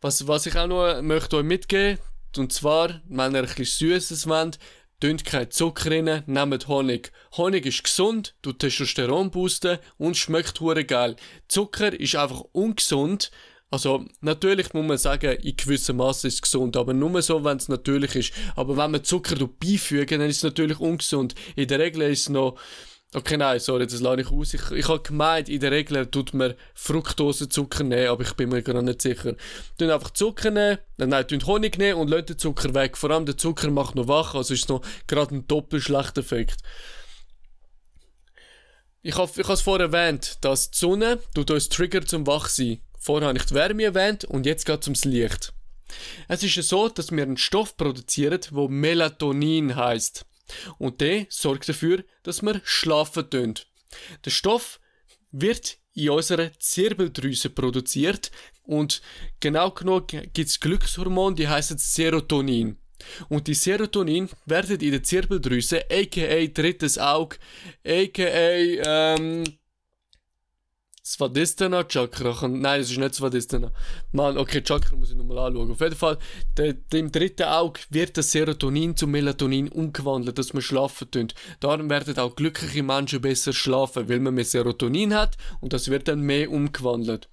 was, 0.00 0.26
was 0.26 0.46
ich 0.46 0.56
auch 0.56 0.66
noch 0.66 1.02
möchte 1.02 1.36
euch 1.36 1.44
mitgeben, 1.44 1.98
und 2.36 2.52
zwar, 2.52 3.00
wenn 3.08 3.34
ihr 3.34 3.42
bisschen 3.42 3.64
Süßes 3.64 4.26
wollt, 4.28 4.58
Tönt 4.98 5.26
kein 5.26 5.50
Zucker 5.50 5.90
rein, 5.90 6.22
nehmt 6.26 6.68
Honig. 6.68 7.12
Honig 7.36 7.66
ist 7.66 7.84
gesund, 7.84 8.34
tut 8.40 8.60
Testosteron 8.60 9.30
boosten 9.30 9.78
und 9.98 10.16
schmeckt 10.16 10.58
hure 10.60 10.86
geil. 10.86 11.16
Zucker 11.48 11.92
ist 11.92 12.16
einfach 12.16 12.40
ungesund. 12.52 13.30
Also, 13.70 14.06
natürlich 14.22 14.72
muss 14.72 14.86
man 14.86 14.96
sagen, 14.96 15.36
in 15.42 15.54
gewissem 15.54 15.98
Maße 15.98 16.28
ist 16.28 16.34
es 16.36 16.42
gesund, 16.42 16.78
aber 16.78 16.94
nur 16.94 17.20
so, 17.20 17.44
wenn 17.44 17.58
es 17.58 17.68
natürlich 17.68 18.16
ist. 18.16 18.32
Aber 18.54 18.78
wenn 18.78 18.92
man 18.92 19.04
Zucker 19.04 19.36
beifügen, 19.46 20.20
dann 20.20 20.30
ist 20.30 20.38
es 20.38 20.42
natürlich 20.44 20.80
ungesund. 20.80 21.34
In 21.56 21.68
der 21.68 21.78
Regel 21.78 22.00
ist 22.02 22.20
es 22.20 22.28
noch 22.30 22.58
Okay, 23.14 23.36
nein, 23.36 23.60
sorry, 23.60 23.86
das 23.86 24.00
lade 24.00 24.22
ich 24.22 24.32
aus. 24.32 24.52
Ich, 24.52 24.70
ich 24.72 24.88
habe 24.88 25.00
gemeint, 25.00 25.48
in 25.48 25.60
der 25.60 25.70
Regel 25.70 26.06
tut 26.06 26.34
man 26.34 26.54
Fructosezucker 26.74 27.84
nehmen, 27.84 28.08
aber 28.08 28.24
ich 28.24 28.32
bin 28.34 28.48
mir 28.48 28.62
gar 28.62 28.82
nicht 28.82 29.00
sicher. 29.00 29.36
Tun 29.78 29.90
einfach 29.90 30.10
Zucker 30.10 30.50
nehmen, 30.50 30.78
nein, 30.96 31.26
tun 31.28 31.46
Honig 31.46 31.78
nehmen 31.78 32.00
und 32.00 32.08
lassen 32.08 32.26
den 32.26 32.38
Zucker 32.38 32.74
weg. 32.74 32.96
Vor 32.96 33.10
allem 33.10 33.24
der 33.24 33.36
Zucker 33.36 33.70
macht 33.70 33.94
noch 33.94 34.08
wach, 34.08 34.34
also 34.34 34.52
ist 34.52 34.68
noch 34.68 34.82
gerade 35.06 35.36
ein 35.36 35.46
doppelt 35.46 35.84
schlechter 35.84 36.20
Effekt. 36.20 36.58
Ich 39.02 39.16
habe 39.16 39.30
ich 39.40 39.48
es 39.48 39.60
vorher 39.60 39.86
erwähnt, 39.86 40.38
dass 40.40 40.72
die 40.72 40.78
Sonne 40.78 41.20
tut 41.32 41.52
uns 41.52 41.68
Trigger 41.68 42.04
zum 42.04 42.26
Wachsein. 42.26 42.80
Vorher 42.98 43.28
habe 43.28 43.38
ich 43.38 43.44
die 43.44 43.54
Wärme 43.54 43.84
erwähnt 43.84 44.24
und 44.24 44.46
jetzt 44.46 44.66
geht 44.66 44.80
es 44.80 44.88
ums 44.88 45.04
Licht. 45.04 45.52
Es 46.26 46.42
ist 46.42 46.56
ja 46.56 46.62
so, 46.64 46.88
dass 46.88 47.12
wir 47.12 47.22
einen 47.22 47.36
Stoff 47.36 47.76
produzieren, 47.76 48.40
der 48.40 48.68
Melatonin 48.68 49.76
heißt. 49.76 50.26
Und 50.78 51.00
der 51.00 51.26
sorgt 51.28 51.68
dafür, 51.68 52.04
dass 52.22 52.42
wir 52.42 52.60
schlafen 52.64 53.28
tun. 53.30 53.54
Der 54.24 54.30
Stoff 54.30 54.80
wird 55.32 55.78
in 55.94 56.10
unserer 56.10 56.50
Zirbeldrüse 56.58 57.50
produziert 57.50 58.30
und 58.62 59.00
genau 59.40 59.70
genug 59.70 60.08
gibt 60.08 60.38
es 60.38 60.60
Glückshormone, 60.60 61.36
die 61.36 61.48
heißen 61.48 61.78
Serotonin. 61.78 62.76
Und 63.28 63.46
die 63.46 63.54
Serotonin 63.54 64.28
werden 64.46 64.80
in 64.80 64.90
der 64.90 65.02
Zirbeldrüse, 65.02 65.84
aka 65.90 66.46
drittes 66.46 66.98
Auge, 66.98 67.36
aka 67.84 68.22
ähm, 68.22 69.44
Svadhisthana 71.06 71.84
Chakra. 71.84 72.48
Nein, 72.48 72.80
es 72.80 72.90
ist 72.90 72.98
nicht 72.98 73.14
Svadhisthana. 73.14 73.70
Mann, 74.10 74.36
okay, 74.36 74.60
Chakra 74.60 74.96
muss 74.96 75.10
ich 75.10 75.16
nochmal 75.16 75.38
anschauen. 75.38 75.70
Auf 75.70 75.80
jeden 75.80 75.94
Fall, 75.94 76.18
der, 76.56 76.72
der, 76.72 76.98
im 76.98 77.12
dritten 77.12 77.44
Auge 77.44 77.78
wird 77.90 78.16
das 78.16 78.32
Serotonin 78.32 78.96
zu 78.96 79.06
Melatonin 79.06 79.68
umgewandelt, 79.68 80.36
dass 80.36 80.52
man 80.52 80.62
schlafen 80.62 81.08
tut. 81.08 81.34
Darum 81.60 81.88
werden 81.88 82.18
auch 82.18 82.34
glückliche 82.34 82.82
Menschen 82.82 83.20
besser 83.20 83.52
schlafen, 83.52 84.08
weil 84.08 84.18
man 84.18 84.34
mehr 84.34 84.44
Serotonin 84.44 85.14
hat 85.14 85.36
und 85.60 85.72
das 85.72 85.88
wird 85.88 86.08
dann 86.08 86.22
mehr 86.22 86.50
umgewandelt. 86.50 87.28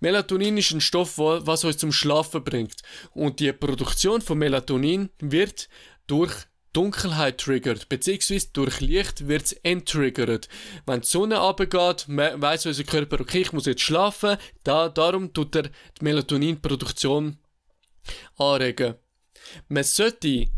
Melatonin 0.00 0.56
ist 0.56 0.72
ein 0.72 0.80
Stoff, 0.80 1.18
was 1.18 1.62
uns 1.64 1.76
zum 1.76 1.92
Schlafen 1.92 2.42
bringt. 2.42 2.80
Und 3.12 3.38
die 3.38 3.52
Produktion 3.52 4.22
von 4.22 4.38
Melatonin 4.38 5.10
wird 5.20 5.68
durch 6.06 6.32
Dunkelheit 6.74 7.38
triggert, 7.38 7.88
beziehungsweise 7.88 8.48
durch 8.52 8.80
Licht 8.80 9.28
wird 9.28 9.44
es 9.44 9.52
enttriggert. 9.52 10.48
Wenn 10.84 11.00
die 11.00 11.06
Sonne 11.06 11.38
runtergeht, 11.38 12.04
weiss 12.08 12.66
unser 12.66 12.84
Körper, 12.84 13.20
okay, 13.20 13.42
ich 13.42 13.52
muss 13.52 13.66
jetzt 13.66 13.80
schlafen, 13.80 14.36
da, 14.64 14.88
darum 14.88 15.32
tut 15.32 15.56
er 15.56 15.62
die 15.62 15.70
Melatoninproduktion 16.00 17.38
anregen. 18.36 18.94
Man 19.68 19.84
sollte 19.84 20.48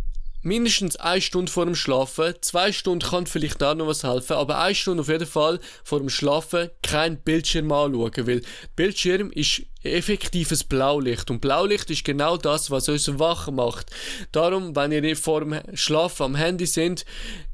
mindestens 0.43 0.97
eine 0.97 1.21
Stunde 1.21 1.53
vor 1.53 1.67
dem 1.67 1.75
Schlafen, 1.75 2.35
zwei 2.41 2.73
Stunden 2.73 3.07
kann 3.07 3.27
vielleicht 3.27 3.63
auch 3.63 3.75
noch 3.75 3.89
was 3.89 4.05
helfen, 4.05 4.35
aber 4.35 4.59
eine 4.61 4.75
Stunde 4.75 5.03
auf 5.03 5.09
jeden 5.09 5.27
Fall 5.27 5.61
vor 5.85 5.99
dem 5.99 6.09
Schlafen 6.09 6.71
kein 6.83 7.21
Bildschirm 7.21 7.71
anschauen, 7.73 8.27
weil 8.27 8.43
Bildschirm 8.75 9.31
ist 9.33 9.63
effektives 9.93 10.65
Blaulicht 10.65 11.31
und 11.31 11.41
Blaulicht 11.41 11.91
ist 11.91 12.05
genau 12.05 12.37
das, 12.37 12.71
was 12.71 12.89
uns 12.89 13.19
wach 13.19 13.51
macht. 13.51 13.91
Darum, 14.33 14.75
wenn 14.77 14.93
ihr 14.93 15.17
vor 15.17 15.41
dem 15.41 15.61
Schlafen 15.75 16.23
am 16.23 16.35
Handy 16.35 16.67
sind, 16.67 17.05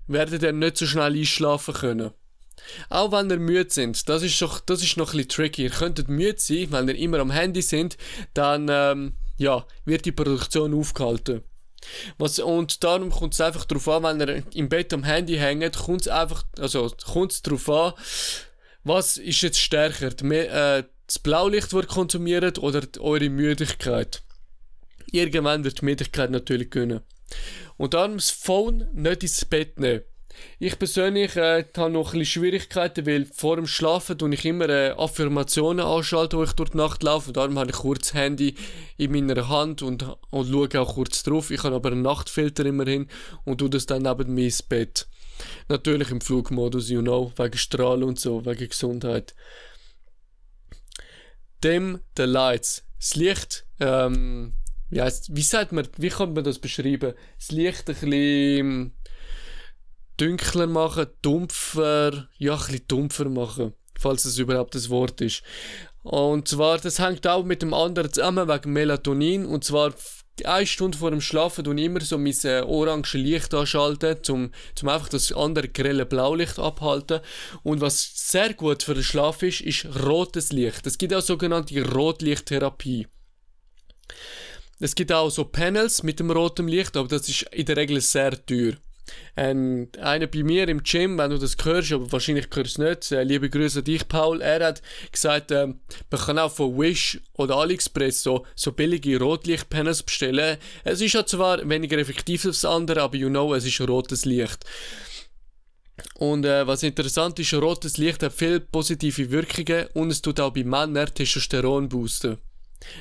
werdet 0.07 0.43
ihr 0.43 0.53
nicht 0.53 0.77
so 0.77 0.87
schnell 0.87 1.15
einschlafen 1.15 1.75
können. 1.75 2.11
Auch 2.89 3.12
wenn 3.12 3.31
ihr 3.31 3.39
müde 3.39 3.71
sind, 3.71 4.09
das 4.09 4.23
ist, 4.23 4.41
doch, 4.41 4.61
das 4.61 4.83
ist 4.83 4.97
noch 4.97 5.12
ein 5.12 5.17
bisschen 5.17 5.29
tricky. 5.29 5.62
Ihr 5.65 5.71
könntet 5.71 6.09
müde 6.09 6.39
sein, 6.39 6.69
wenn 6.71 6.89
ihr 6.89 6.97
immer 6.97 7.19
am 7.19 7.31
Handy 7.31 7.62
sind, 7.62 7.97
dann 8.35 8.69
ähm, 8.71 9.15
ja, 9.37 9.67
wird 9.85 10.05
die 10.05 10.12
Produktion 10.12 10.75
aufgehalten. 10.75 11.43
Was, 12.19 12.39
und 12.39 12.85
darum 12.85 13.11
kommt 13.11 13.35
es 13.35 13.41
einfach 13.41 13.65
darauf 13.65 13.89
an, 13.89 14.21
wenn 14.21 14.29
ihr 14.29 14.43
im 14.55 14.69
Bett 14.69 14.93
am 14.93 15.03
Handy 15.03 15.37
hängt, 15.37 15.77
kommt 15.77 16.03
es 16.03 16.09
einfach, 16.09 16.45
also 16.59 16.91
kommt 17.05 17.33
es 17.33 17.43
darauf 17.43 17.69
an, 17.69 17.93
was 18.85 19.17
ist 19.17 19.43
jetzt 19.43 19.59
stärker, 19.59 20.11
die, 20.11 20.35
äh, 20.35 20.85
das 21.12 21.19
Blaulicht, 21.19 21.73
das 21.73 21.83
ihr 21.83 21.87
konsumiert, 21.87 22.59
oder 22.59 22.81
eure 23.00 23.28
Müdigkeit. 23.28 24.23
Irgendwann 25.11 25.62
wird 25.62 25.83
die 25.83 25.85
Müdigkeit 25.85 26.31
natürlich 26.31 26.71
gewinnen. 26.71 27.00
Und 27.76 27.92
darum 27.92 28.16
das 28.16 28.31
Phone 28.31 28.88
nicht 28.95 29.23
ins 29.23 29.45
Bett 29.45 29.78
nehmen. 29.78 30.02
Ich 30.59 30.78
persönlich 30.78 31.37
äh, 31.37 31.66
habe 31.76 31.90
noch 31.90 32.14
ein 32.14 32.21
bisschen 32.21 32.42
Schwierigkeiten, 32.42 33.07
weil 33.07 33.26
vor 33.26 33.57
dem 33.57 33.66
Schlafen 33.66 34.16
tue 34.16 34.33
ich 34.33 34.47
immer 34.47 34.71
äh, 34.71 34.92
Affirmationen 34.92 35.85
anschalten, 35.85 36.38
wo 36.38 36.45
ich 36.45 36.54
durch 36.54 36.71
die 36.71 36.78
Nacht 36.78 37.02
laufe. 37.02 37.28
Und 37.28 37.37
darum 37.37 37.59
habe 37.59 37.71
ich 37.71 37.76
kurz 37.76 38.09
das 38.09 38.14
Handy 38.14 38.54
in 38.97 39.12
meiner 39.12 39.50
Hand 39.50 39.83
und, 39.83 40.07
und 40.31 40.49
schaue 40.49 40.81
auch 40.81 40.95
kurz 40.95 41.23
drauf. 41.23 41.50
Ich 41.50 41.62
habe 41.62 41.76
aber 41.76 41.92
einen 41.92 42.00
Nachtfilter 42.00 42.64
immerhin 42.64 43.09
und 43.45 43.59
tue 43.59 43.69
das 43.69 43.85
dann 43.85 44.02
neben 44.04 44.33
mir 44.33 44.47
ins 44.47 44.62
Bett. 44.62 45.07
Natürlich 45.69 46.11
im 46.11 46.23
Flugmodus, 46.23 46.88
you 46.88 47.02
know, 47.02 47.33
wegen 47.37 47.59
Strahl 47.59 48.02
und 48.02 48.19
so, 48.19 48.47
wegen 48.47 48.69
Gesundheit. 48.71 49.35
Dim 51.62 52.00
the 52.16 52.25
lights. 52.25 52.85
Das 52.99 53.16
Licht, 53.16 53.66
ähm, 53.81 54.54
wie, 54.90 55.00
heißt, 55.00 55.35
wie 55.35 55.42
sagt 55.42 55.73
man, 55.73 55.88
wie 55.97 56.09
kann 56.09 56.33
man 56.33 56.45
das 56.45 56.59
beschreiben? 56.59 57.14
Das 57.38 57.50
Licht 57.50 57.88
ein 57.88 57.95
bisschen 57.95 58.92
dunkler 60.16 60.66
machen, 60.66 61.07
dumpfer, 61.23 62.28
ja, 62.38 62.54
ein 62.54 62.59
bisschen 62.59 62.87
dumpfer 62.88 63.28
machen, 63.28 63.73
falls 63.99 64.25
es 64.25 64.38
überhaupt 64.38 64.75
das 64.75 64.90
Wort 64.90 65.21
ist. 65.21 65.42
Und 66.03 66.49
zwar, 66.49 66.79
das 66.79 66.99
hängt 66.99 67.27
auch 67.27 67.45
mit 67.45 67.63
dem 67.63 67.75
anderen 67.75 68.13
zusammen 68.13 68.49
wegen 68.49 68.73
Melatonin. 68.73 69.47
Und 69.47 69.65
zwar 69.65 69.95
eine 70.45 70.67
Stunde 70.67 70.99
vor 70.99 71.11
dem 71.11 71.21
Schlafen 71.21 71.79
ich 71.79 71.85
immer 71.85 72.01
so 72.01 72.19
mein 72.19 72.35
äh, 72.45 72.63
orange 72.63 73.19
Licht 73.19 73.55
anschalten, 73.55 74.19
um 74.31 74.51
zum 74.75 74.89
einfach 74.89 75.09
das 75.09 75.33
andere 75.33 75.69
grelle 75.69 76.07
Blaulicht 76.07 76.59
abhalten. 76.59 77.21
Und 77.63 77.81
was 77.81 78.13
sehr 78.15 78.55
gut 78.55 78.83
für 78.83 78.95
den 78.95 79.05
Schlaf 79.05 79.43
ist, 79.43 79.61
ist 79.61 79.87
rotes 80.05 80.53
Licht. 80.53 80.87
Es 80.87 80.99
gibt 80.99 81.15
auch 81.15 81.23
sogenannte 81.23 81.81
Rotlichttherapie. 81.89 83.07
Es 84.81 84.95
gibt 84.97 85.13
auch 85.13 85.31
so 85.31 85.45
Panels 85.45 86.03
mit 86.03 86.19
dem 86.19 86.31
roten 86.31 86.67
Licht, 86.67 86.97
aber 86.97 87.09
das 87.09 87.29
ist 87.29 87.43
in 87.53 87.67
der 87.67 87.77
Regel 87.77 88.01
sehr 88.01 88.45
teuer. 88.45 88.73
Ähm, 89.37 89.89
einer 90.01 90.27
bei 90.27 90.43
mir 90.43 90.69
im 90.69 90.83
Gym, 90.83 91.19
wenn 91.19 91.31
du 91.31 91.39
das 91.39 91.57
hörst, 91.63 91.93
aber 91.93 92.11
wahrscheinlich 92.13 92.47
hörst 92.53 92.79
du 92.79 92.83
es 92.83 92.89
nicht, 92.91 93.13
äh, 93.13 93.23
liebe 93.25 93.51
Grüße 93.51 93.81
an 93.81 93.85
dich, 93.85 94.07
Paul, 94.07 94.41
er 94.41 94.65
hat 94.65 94.83
gesagt, 95.11 95.51
äh, 95.51 95.67
man 95.67 96.21
kann 96.21 96.39
auch 96.39 96.53
von 96.53 96.79
Wish 96.79 97.21
oder 97.35 97.57
AliExpress 97.57 98.23
so, 98.23 98.47
so 98.55 98.73
billige 98.73 99.19
Rotlichtpanels 99.19 100.03
bestellen. 100.03 100.59
Es 100.85 101.01
ist 101.01 101.15
ja 101.15 101.27
zwar 101.27 101.69
weniger 101.69 101.99
effektiv 101.99 102.45
als 102.45 102.61
das 102.61 102.71
andere, 102.71 103.03
aber 103.03 103.17
you 103.17 103.29
know, 103.29 103.55
es 103.55 103.65
ist 103.65 103.81
rotes 103.81 104.25
Licht. 104.25 104.65
Und 106.15 106.45
äh, 106.45 106.67
was 106.67 106.83
interessant 106.83 107.39
ist, 107.39 107.55
rotes 107.55 107.97
Licht 107.99 108.23
hat 108.23 108.33
viele 108.33 108.61
positive 108.61 109.31
Wirkungen 109.31 109.87
und 109.95 110.11
es 110.11 110.23
tut 110.23 110.41
auch 110.41 110.53
bei 110.53 110.65
Männern 110.65 111.13
Testosteron 111.13 111.89
boosten. 111.89 112.39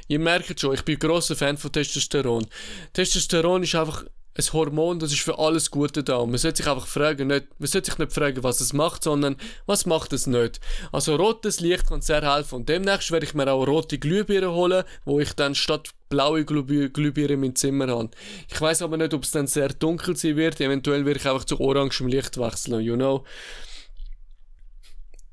Ihr 0.07 0.19
merkt 0.19 0.59
schon, 0.59 0.73
ich 0.73 0.83
bin 0.83 0.99
großer 0.99 1.35
Fan 1.35 1.57
von 1.57 1.71
Testosteron. 1.71 2.45
Testosteron 2.93 3.63
ist 3.63 3.75
einfach 3.75 4.05
ein 4.37 4.53
Hormon, 4.53 4.99
das 4.99 5.11
ist 5.11 5.21
für 5.21 5.37
alles 5.39 5.71
Gute 5.71 6.03
da. 6.03 6.17
Und 6.17 6.29
man 6.29 6.37
sollte 6.37 6.57
sich 6.63 6.71
einfach 6.71 6.87
fragen, 6.87 7.27
nicht, 7.27 7.47
man 7.59 7.67
sollte 7.67 7.91
sich 7.91 7.99
nicht 7.99 8.13
fragen, 8.13 8.43
was 8.43 8.61
es 8.61 8.71
macht, 8.71 9.03
sondern 9.03 9.35
was 9.65 9.85
macht 9.85 10.13
es 10.13 10.25
nicht. 10.25 10.61
Also 10.91 11.15
rotes 11.15 11.59
Licht 11.59 11.87
kann 11.87 12.01
sehr 12.01 12.21
helfen. 12.21 12.55
Und 12.55 12.69
demnächst 12.69 13.11
werde 13.11 13.25
ich 13.25 13.33
mir 13.33 13.51
auch 13.51 13.67
rote 13.67 13.99
Glühbirnen 13.99 14.51
holen, 14.51 14.83
wo 15.03 15.19
ich 15.19 15.33
dann 15.33 15.53
statt 15.53 15.89
blaue 16.07 16.45
Glühbirnen 16.45 17.33
in 17.33 17.39
meinem 17.41 17.55
Zimmer 17.55 17.87
habe. 17.87 18.11
Ich 18.49 18.59
weiß 18.59 18.81
aber 18.81 18.97
nicht, 18.97 19.13
ob 19.13 19.23
es 19.23 19.31
dann 19.31 19.47
sehr 19.47 19.69
dunkel 19.69 20.15
sein 20.15 20.37
wird. 20.37 20.61
Eventuell 20.61 21.05
werde 21.05 21.19
ich 21.19 21.27
einfach 21.27 21.45
zu 21.45 21.59
orangem 21.59 22.07
Licht 22.07 22.37
wechseln, 22.37 22.81
you 22.81 22.95
know. 22.95 23.25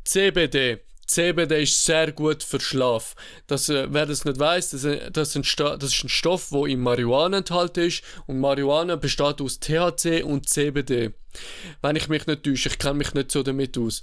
CBD. 0.04 0.87
CBD 1.08 1.62
ist 1.62 1.84
sehr 1.84 2.12
gut 2.12 2.42
für 2.42 2.60
Schlaf. 2.60 3.16
Das, 3.46 3.68
äh, 3.68 3.86
wer 3.90 4.06
das 4.06 4.24
nicht 4.24 4.38
weiß, 4.38 4.70
das, 4.70 4.84
äh, 4.84 5.10
das, 5.10 5.32
das, 5.32 5.82
ist 5.82 6.04
ein 6.04 6.08
Stoff, 6.08 6.52
wo 6.52 6.66
in 6.66 6.80
Marihuana 6.80 7.38
enthalten 7.38 7.86
ist 7.86 8.02
und 8.26 8.38
Marihuana 8.40 8.96
besteht 8.96 9.40
aus 9.40 9.58
THC 9.58 10.22
und 10.22 10.48
CBD. 10.48 11.12
Wenn 11.82 11.96
ich 11.96 12.08
mich 12.08 12.26
nicht 12.26 12.44
täusche, 12.44 12.68
ich 12.68 12.78
kenne 12.78 12.94
mich 12.94 13.14
nicht 13.14 13.30
so 13.30 13.42
damit 13.42 13.76
aus. 13.78 14.00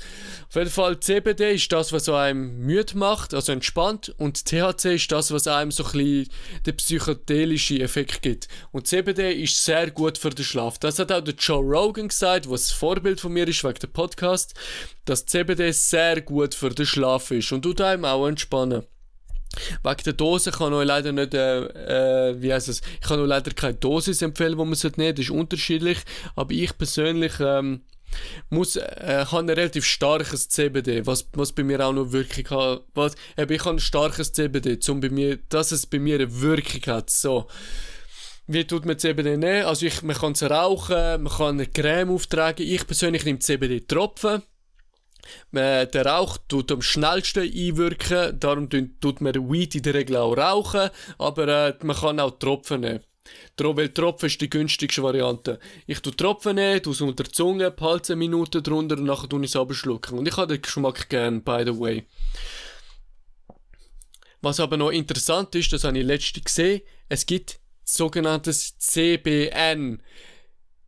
Auf 0.50 0.56
jeden 0.56 0.70
Fall, 0.70 1.00
CBD 1.00 1.56
ist 1.56 1.72
das, 1.72 1.92
was 1.92 2.10
einem 2.10 2.60
müde 2.60 2.98
macht, 2.98 3.34
also 3.34 3.52
entspannt, 3.52 4.14
und 4.18 4.46
THC 4.46 4.96
ist 4.96 5.12
das, 5.12 5.32
was 5.32 5.48
einem 5.48 5.72
so 5.72 5.84
ein 5.84 5.92
bisschen 5.92 6.30
den 6.66 6.78
psychedelischen 6.78 7.82
Effekt 7.82 8.22
gibt. 8.22 8.48
Und 8.72 8.88
CBD 8.88 9.34
ist 9.34 9.64
sehr 9.64 9.92
gut 9.92 10.18
für 10.18 10.30
den 10.30 10.46
Schlaf. 10.46 10.80
Das 10.80 11.00
hat 11.00 11.12
auch 11.12 11.22
der 11.22 11.36
Joe 11.36 11.64
Rogan 11.64 12.08
gesagt, 12.08 12.50
was 12.50 12.72
ein 12.72 12.76
Vorbild 12.76 13.20
von 13.20 13.34
mir 13.34 13.48
ist 13.48 13.64
wegen 13.64 13.80
dem 13.80 13.92
Podcast, 13.92 14.54
dass 15.06 15.26
CBD 15.26 15.72
sehr 15.72 16.22
gut 16.22 16.56
für 16.56 16.70
den 16.70 16.86
Schlaf 16.86 17.32
ist 17.32 17.52
und 17.52 17.62
tut 17.62 17.82
einem 17.82 18.06
auch 18.06 18.28
entspannen. 18.28 18.84
Wegen 19.84 20.04
der 20.04 20.14
Dose 20.14 20.52
kann 20.52 20.74
ich 20.74 20.88
leider 20.88 21.12
nicht, 21.12 21.34
äh, 21.34 22.30
äh, 22.30 22.42
wie 22.42 22.54
heißt 22.54 22.70
es, 22.70 22.82
ich 23.02 23.08
kann 23.08 23.24
leider 23.26 23.52
keine 23.52 23.76
Dosis 23.76 24.22
empfehlen, 24.22 24.58
die 24.58 24.66
man 24.66 24.76
sollte. 24.76 25.14
Das 25.14 25.26
ist 25.26 25.32
unterschiedlich. 25.32 26.00
Aber 26.36 26.54
ich 26.54 26.78
persönlich, 26.78 27.34
ähm, 27.40 27.82
muss, 28.50 28.76
äh, 28.76 29.26
habe 29.32 29.40
ein 29.40 29.50
relativ 29.50 29.86
starkes 29.86 30.50
CBD, 30.50 31.06
was, 31.06 31.28
was 31.34 31.52
bei 31.52 31.64
mir 31.64 31.86
auch 31.86 31.94
noch 31.94 32.12
Wirkung 32.12 32.58
hat. 32.58 32.84
Was, 32.94 33.16
eben, 33.38 33.54
ich 33.54 33.66
habe 33.66 33.76
ein 33.76 33.80
starkes 33.80 34.34
CBD, 34.34 34.80
zum 34.80 35.00
bei 35.02 35.10
mir, 35.10 35.38
dass 35.50 35.72
es 35.72 35.86
bei 35.86 36.00
mir 36.00 36.16
eine 36.16 36.42
Wirkung 36.42 36.82
hat. 36.88 37.10
So. 37.10 37.48
Wie 38.48 38.66
tut 38.66 38.86
man 38.86 39.00
CBD 39.00 39.38
nehmen? 39.38 39.66
Also 39.66 39.86
ich, 39.88 40.04
man 40.04 40.16
kann 40.16 40.34
es 40.34 40.44
rauchen, 40.44 41.24
man 41.24 41.34
kann 41.34 41.56
eine 41.56 41.66
Creme 41.66 42.12
auftragen. 42.12 42.66
Ich 42.66 42.86
persönlich 42.86 43.26
nehme 43.26 43.40
CBD-Tropfen. 43.40 44.44
Äh, 45.54 45.88
der 45.88 46.06
Rauch 46.06 46.38
tut 46.48 46.72
am 46.72 46.82
schnellsten 46.82 47.44
einwirken, 47.44 48.40
darum 48.40 48.70
tut 48.70 49.22
man 49.22 49.52
Weed 49.52 49.76
in 49.76 49.84
der 49.84 49.94
Regel 49.94 50.18
auch 50.18 50.36
rauchen, 50.36 50.90
aber 51.18 51.48
äh, 51.48 51.74
man 51.82 51.96
kann 51.96 52.20
auch 52.20 52.38
Tropfen 52.40 52.82
nehmen. 52.82 53.04
Weil 53.58 53.90
Tropfen 53.90 54.28
ist 54.28 54.42
die 54.42 54.50
günstigste 54.50 55.02
Variante. 55.02 55.60
Ich 55.88 56.00
tue 56.00 56.16
Tropfen 56.16 56.56
nehmen, 56.56 56.82
tue 56.84 56.94
es 56.94 57.02
unter 57.02 57.24
die 57.24 57.32
Zunge, 57.32 57.72
behalte 57.72 58.14
eine 58.14 58.20
Minute 58.20 58.62
drunter 58.62 58.98
und 58.98 59.06
nachher 59.06 59.28
tue 59.28 59.40
ich 59.44 59.52
es 59.52 59.56
abschlucken. 59.56 60.20
Und 60.20 60.28
ich 60.28 60.38
habe 60.38 60.54
den 60.54 60.62
Geschmack 60.62 61.10
gern, 61.10 61.42
by 61.42 61.64
the 61.66 61.80
way. 61.80 62.06
Was 64.42 64.60
aber 64.60 64.78
noch 64.78 64.92
interessant 64.92 65.56
ist, 65.56 65.74
das 65.74 65.84
habe 65.86 65.98
ich 65.98 66.06
letztens 66.06 66.46
gesehen, 66.46 66.82
es 67.10 67.26
gibt 67.26 67.60
sogenanntes 67.84 68.78
CBN. 68.78 70.02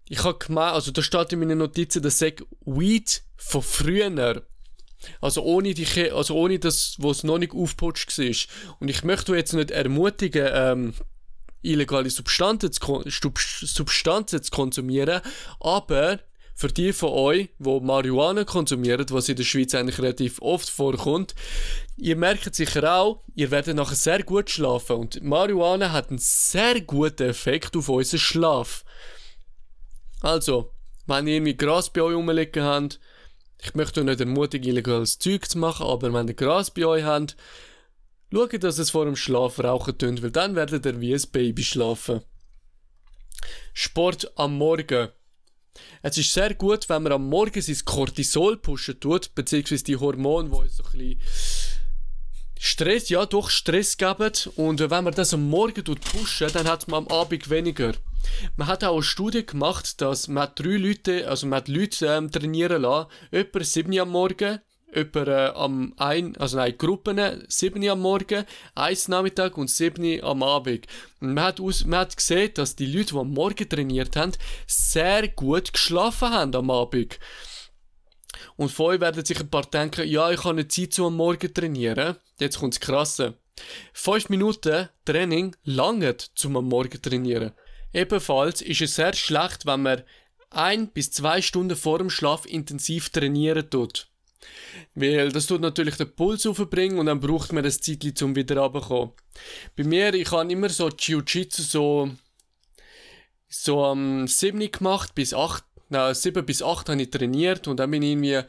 Ich 0.09 0.23
habe 0.23 0.37
gemeint, 0.37 0.73
also 0.73 0.91
da 0.91 1.01
steht 1.01 1.33
in 1.33 1.39
meinen 1.39 1.57
Notizen, 1.57 2.01
das 2.01 2.19
sagt 2.19 2.43
Weed 2.65 3.23
von 3.35 3.61
früher. 3.61 4.43
Also 5.21 5.43
ohne, 5.43 5.73
die, 5.73 6.11
also 6.11 6.35
ohne 6.35 6.59
das, 6.59 6.95
was 6.97 7.23
noch 7.23 7.37
nicht 7.37 7.53
aufgeputscht 7.53 8.17
war. 8.17 8.75
Und 8.79 8.87
ich 8.89 9.03
möchte 9.03 9.35
jetzt 9.35 9.53
nicht 9.53 9.71
ermutigen, 9.71 10.49
ähm, 10.51 10.93
illegale 11.61 12.09
Substanzen 12.09 12.71
zu, 12.71 13.03
Substanzen 13.35 14.41
zu 14.41 14.51
konsumieren, 14.51 15.21
aber 15.59 16.19
für 16.55 16.69
die 16.69 16.91
von 16.91 17.09
euch, 17.09 17.49
die 17.59 17.79
Marihuana 17.81 18.43
konsumieren, 18.43 19.05
was 19.11 19.29
in 19.29 19.35
der 19.35 19.43
Schweiz 19.43 19.75
eigentlich 19.75 19.99
relativ 19.99 20.41
oft 20.41 20.67
vorkommt, 20.67 21.35
ihr 21.97 22.15
merkt 22.15 22.55
sicher 22.55 22.95
auch, 22.95 23.21
ihr 23.35 23.51
werdet 23.51 23.75
nachher 23.75 23.95
sehr 23.95 24.23
gut 24.23 24.49
schlafen. 24.49 24.95
Und 24.95 25.21
Marihuana 25.21 25.91
hat 25.91 26.09
einen 26.09 26.17
sehr 26.17 26.81
guten 26.81 27.29
Effekt 27.29 27.77
auf 27.77 27.89
unseren 27.89 28.19
Schlaf. 28.19 28.83
Also, 30.21 30.71
wenn 31.05 31.27
ihr 31.27 31.35
irgendwie 31.35 31.57
Gras 31.57 31.91
bei 31.91 32.01
euch 32.01 32.15
rumliegen 32.15 32.63
habt, 32.63 32.99
ich 33.61 33.73
möchte 33.75 34.01
euch 34.01 34.05
nicht 34.05 34.19
ermutigen, 34.19 34.67
illegales 34.67 35.19
Zeug 35.19 35.49
zu 35.49 35.57
machen, 35.57 35.87
aber 35.87 36.13
wenn 36.13 36.27
ihr 36.27 36.33
Gras 36.33 36.71
bei 36.71 36.85
euch 36.85 37.03
habt, 37.03 37.35
schaut, 38.31 38.63
dass 38.63 38.77
es 38.77 38.91
vor 38.91 39.05
dem 39.05 39.15
Schlaf 39.15 39.59
rauchen 39.59 39.97
tut, 39.97 40.21
weil 40.21 40.31
dann 40.31 40.55
werdet 40.55 40.85
ihr 40.85 41.01
wie 41.01 41.13
ein 41.13 41.21
Baby 41.31 41.63
schlafen. 41.63 42.21
Sport 43.73 44.31
am 44.35 44.57
Morgen. 44.57 45.09
Es 46.01 46.17
ist 46.17 46.33
sehr 46.33 46.53
gut, 46.55 46.89
wenn 46.89 47.03
man 47.03 47.11
am 47.11 47.29
Morgen 47.29 47.61
sein 47.61 47.77
Cortisol 47.85 48.57
pushen 48.57 48.99
tut, 48.99 49.33
beziehungsweise 49.35 49.83
die 49.83 49.97
Hormone, 49.97 50.49
die 50.49 50.55
uns 50.55 50.77
so 50.77 50.83
ein 50.83 50.91
bisschen 50.91 51.19
Stress, 52.59 53.09
ja 53.09 53.25
doch 53.25 53.49
Stress 53.49 53.97
geben. 53.97 54.31
Und 54.55 54.79
wenn 54.79 55.03
man 55.03 55.13
das 55.13 55.33
am 55.33 55.49
Morgen 55.49 55.83
pushen, 55.83 56.49
dann 56.53 56.67
hat 56.67 56.87
man 56.87 57.05
am 57.05 57.07
Abend 57.09 57.49
weniger. 57.49 57.93
Man 58.55 58.67
hat 58.67 58.83
auch 58.83 58.93
eine 58.93 59.03
Studie 59.03 59.45
gemacht, 59.45 60.01
dass 60.01 60.27
man 60.27 60.49
drei 60.55 60.77
Leute, 60.77 61.27
also 61.27 61.47
man 61.47 61.57
hat 61.57 61.67
Leute 61.67 62.05
ähm, 62.07 62.31
trainieren 62.31 62.81
lassen, 62.81 63.09
etwa 63.31 63.63
7 63.63 63.93
Uhr 63.93 64.01
am 64.01 64.09
Morgen, 64.09 64.59
etwa 64.91 65.23
äh, 65.23 65.51
am 65.55 65.93
ein, 65.97 66.35
also 66.37 66.57
nein, 66.57 66.77
Gruppen 66.77 67.19
7 67.47 67.83
Uhr 67.83 67.91
am 67.91 68.01
Morgen, 68.01 68.45
1 68.75 69.07
Nachmittag 69.07 69.57
und 69.57 69.69
7 69.69 70.03
Uhr 70.03 70.23
am 70.23 70.43
Abend. 70.43 70.87
Und 71.19 71.33
man 71.33 71.45
hat, 71.45 71.59
aus, 71.59 71.85
man 71.85 71.99
hat 71.99 72.17
gesehen, 72.17 72.51
dass 72.55 72.75
die 72.75 72.85
Leute, 72.85 73.13
die 73.13 73.19
am 73.19 73.33
Morgen 73.33 73.69
trainiert 73.69 74.15
haben, 74.15 74.33
sehr 74.65 75.27
gut 75.29 75.73
geschlafen 75.73 76.29
haben 76.29 76.55
am 76.55 76.69
Abend. 76.69 77.19
Und 78.55 78.77
euch 78.79 78.99
werden 78.99 79.25
sich 79.25 79.39
ein 79.39 79.49
paar 79.49 79.65
denken, 79.65 80.07
ja, 80.07 80.31
ich 80.31 80.39
habe 80.39 80.51
eine 80.51 80.67
Zeit 80.67 80.93
zu 80.93 81.05
am 81.05 81.15
Morgen 81.17 81.53
trainieren. 81.53 82.17
Jetzt 82.39 82.59
kommt 82.59 82.75
das 82.75 82.79
Krasse. 82.79 83.37
5 83.93 84.29
Minuten 84.29 84.89
Training 85.05 85.55
langt 85.63 86.31
zum 86.35 86.57
am 86.57 86.67
Morgen 86.67 87.01
trainieren. 87.01 87.53
Ebenfalls 87.93 88.61
ist 88.61 88.81
es 88.81 88.95
sehr 88.95 89.13
schlecht, 89.13 89.65
wenn 89.65 89.81
man 89.81 90.03
ein 90.49 90.89
bis 90.89 91.11
zwei 91.11 91.41
Stunden 91.41 91.75
vor 91.75 91.97
dem 91.97 92.09
Schlaf 92.09 92.45
intensiv 92.45 93.09
trainieren 93.09 93.69
tut. 93.69 94.07
Weil 94.95 95.31
das 95.31 95.47
tut 95.47 95.61
natürlich 95.61 95.95
den 95.95 96.13
Puls 96.15 96.45
aufbringen 96.45 96.99
und 96.99 97.07
dann 97.07 97.19
braucht 97.19 97.53
man 97.53 97.63
das 97.63 97.81
Zeit, 97.81 98.21
um 98.21 98.35
wieder 98.35 98.57
runterzukommen. 98.57 99.13
Bei 99.75 99.83
mir, 99.83 100.13
ich 100.13 100.31
habe 100.31 100.51
immer 100.51 100.69
so 100.69 100.89
Jiu-Jitsu 100.89 101.61
so, 101.63 102.11
so 103.47 103.83
am 103.83 104.21
um 104.21 104.27
7 104.27 104.71
gemacht, 104.71 105.15
bis 105.15 105.33
8, 105.33 105.63
na, 105.89 106.13
7 106.13 106.45
bis 106.45 106.61
8 106.61 106.89
habe 106.89 107.01
ich 107.01 107.09
trainiert 107.09 107.67
und 107.67 107.77
dann 107.77 107.91
bin 107.91 108.01
ich 108.01 108.11
irgendwie 108.11 108.41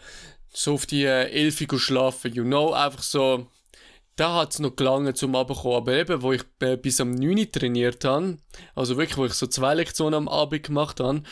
so 0.49 0.75
auf 0.75 0.87
die 0.87 1.05
11 1.05 1.61
Uhr 1.63 1.67
geschlafen, 1.67 2.33
you 2.33 2.45
know, 2.45 2.73
einfach 2.73 3.03
so, 3.03 3.47
da 4.17 4.35
hat 4.35 4.53
es 4.53 4.59
noch 4.59 4.75
gelangen 4.75 5.15
zum 5.15 5.37
Abkommen. 5.37 5.77
Aber 5.77 5.93
eben, 5.93 6.23
wo 6.23 6.33
ich 6.33 6.43
äh, 6.61 6.77
bis 6.77 7.01
am 7.01 7.13
9 7.13 7.39
Uhr 7.39 7.51
trainiert 7.51 8.05
habe, 8.05 8.39
also 8.75 8.97
wirklich, 8.97 9.17
wo 9.17 9.27
ich 9.27 9.35
so 9.35 9.47
zwei 9.47 9.75
Lektionen 9.75 10.15
am 10.15 10.29
Abend 10.29 10.65
gemacht 10.65 11.01
habe, 11.01 11.23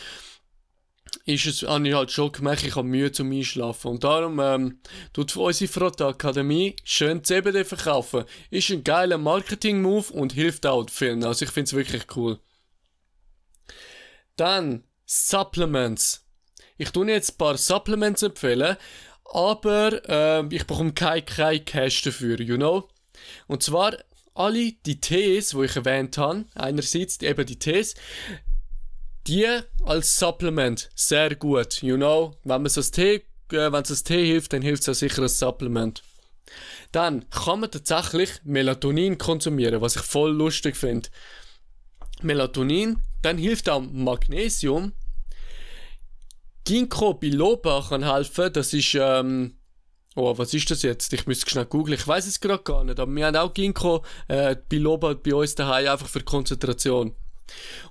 ist 1.25 1.45
es, 1.45 1.63
habe 1.63 1.87
ich 1.87 1.93
halt 1.93 2.11
schon 2.11 2.31
gemerkt, 2.31 2.63
ich 2.63 2.75
habe 2.75 2.87
Mühe 2.87 3.11
zum 3.11 3.31
Einschlafen. 3.31 3.91
Und 3.91 4.03
darum 4.03 4.39
ähm, 4.39 4.79
tut 5.13 5.35
unsere 5.35 5.71
Frotta 5.71 6.07
Akademie 6.07 6.75
schön 6.83 7.23
CBD 7.23 7.65
verkaufen. 7.65 8.23
Ist 8.49 8.69
ein 8.69 8.83
geiler 8.83 9.17
Marketing-Move 9.17 10.13
und 10.13 10.33
hilft 10.33 10.65
auch 10.65 10.89
Film. 10.89 11.23
Also 11.23 11.45
ich 11.45 11.51
finde 11.51 11.67
es 11.67 11.73
wirklich 11.73 12.03
cool. 12.15 12.39
Dann 14.37 14.83
Supplements. 15.07 16.25
Ich 16.77 16.91
tue 16.91 17.09
jetzt 17.09 17.31
ein 17.31 17.37
paar 17.37 17.57
Supplements 17.57 18.23
empfehlen, 18.23 18.75
aber 19.23 20.01
äh, 20.07 20.45
ich 20.53 20.67
bekomme 20.67 20.93
kein, 20.93 21.25
kein 21.25 21.63
Cash 21.63 22.03
dafür, 22.03 22.39
you 22.41 22.57
know? 22.57 22.89
Und 23.47 23.63
zwar 23.63 23.97
alle 24.35 24.73
die 24.85 24.99
Tees, 24.99 25.55
wo 25.55 25.63
ich 25.63 25.75
erwähnt 25.75 26.17
habe, 26.17 26.45
einerseits 26.53 27.21
eben 27.21 27.45
die 27.45 27.57
Tees, 27.57 27.95
die 29.27 29.47
als 29.83 30.19
Supplement 30.19 30.89
sehr 30.93 31.35
gut, 31.35 31.81
you 31.81 31.95
know? 31.95 32.35
Wenn 32.43 32.61
man 32.61 32.69
so 32.69 32.81
Tee, 32.81 33.23
äh, 33.51 33.71
wenn 33.71 33.83
es 33.83 34.03
Tee 34.03 34.25
hilft, 34.25 34.51
dann 34.51 34.61
hilft 34.61 34.83
es 34.83 34.89
auch 34.89 34.99
sicher 34.99 35.21
als 35.21 35.39
Supplement. 35.39 36.03
Dann 36.91 37.29
kann 37.29 37.61
man 37.61 37.71
tatsächlich 37.71 38.31
Melatonin 38.43 39.17
konsumieren, 39.17 39.81
was 39.81 39.95
ich 39.95 40.01
voll 40.01 40.31
lustig 40.31 40.75
finde. 40.75 41.09
Melatonin, 42.21 43.01
dann 43.21 43.37
hilft 43.37 43.69
auch 43.69 43.81
Magnesium. 43.81 44.93
Ginkgo 46.67 47.13
biloba 47.13 47.81
kann 47.87 48.03
helfen, 48.03 48.51
das 48.51 48.73
ist, 48.73 48.93
ähm, 48.99 49.57
oh, 50.17 50.37
was 50.37 50.53
ist 50.53 50.69
das 50.69 50.81
jetzt? 50.81 51.13
Ich 51.13 51.25
müsste 51.25 51.49
schnell 51.49 51.65
googeln, 51.65 51.97
ich 51.97 52.05
weiß 52.05 52.27
es 52.27 52.41
gerade 52.41 52.61
gar 52.61 52.83
nicht, 52.83 52.99
aber 52.99 53.09
wir 53.09 53.25
haben 53.25 53.37
auch 53.37 53.53
Ginkgo 53.53 54.03
äh, 54.27 54.53
biloba 54.67 55.13
bei 55.13 55.33
uns 55.33 55.55
daheim 55.55 55.87
einfach 55.87 56.09
für 56.09 56.19
Konzentration. 56.19 57.15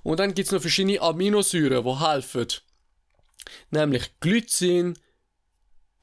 Und 0.03 0.19
dann 0.19 0.35
gibt 0.35 0.45
es 0.45 0.51
noch 0.51 0.61
verschiedene 0.61 1.01
Aminosäuren, 1.01 1.83
die 1.83 1.99
helfen. 1.99 2.47
Nämlich 3.71 4.11
Glycin, 4.19 4.99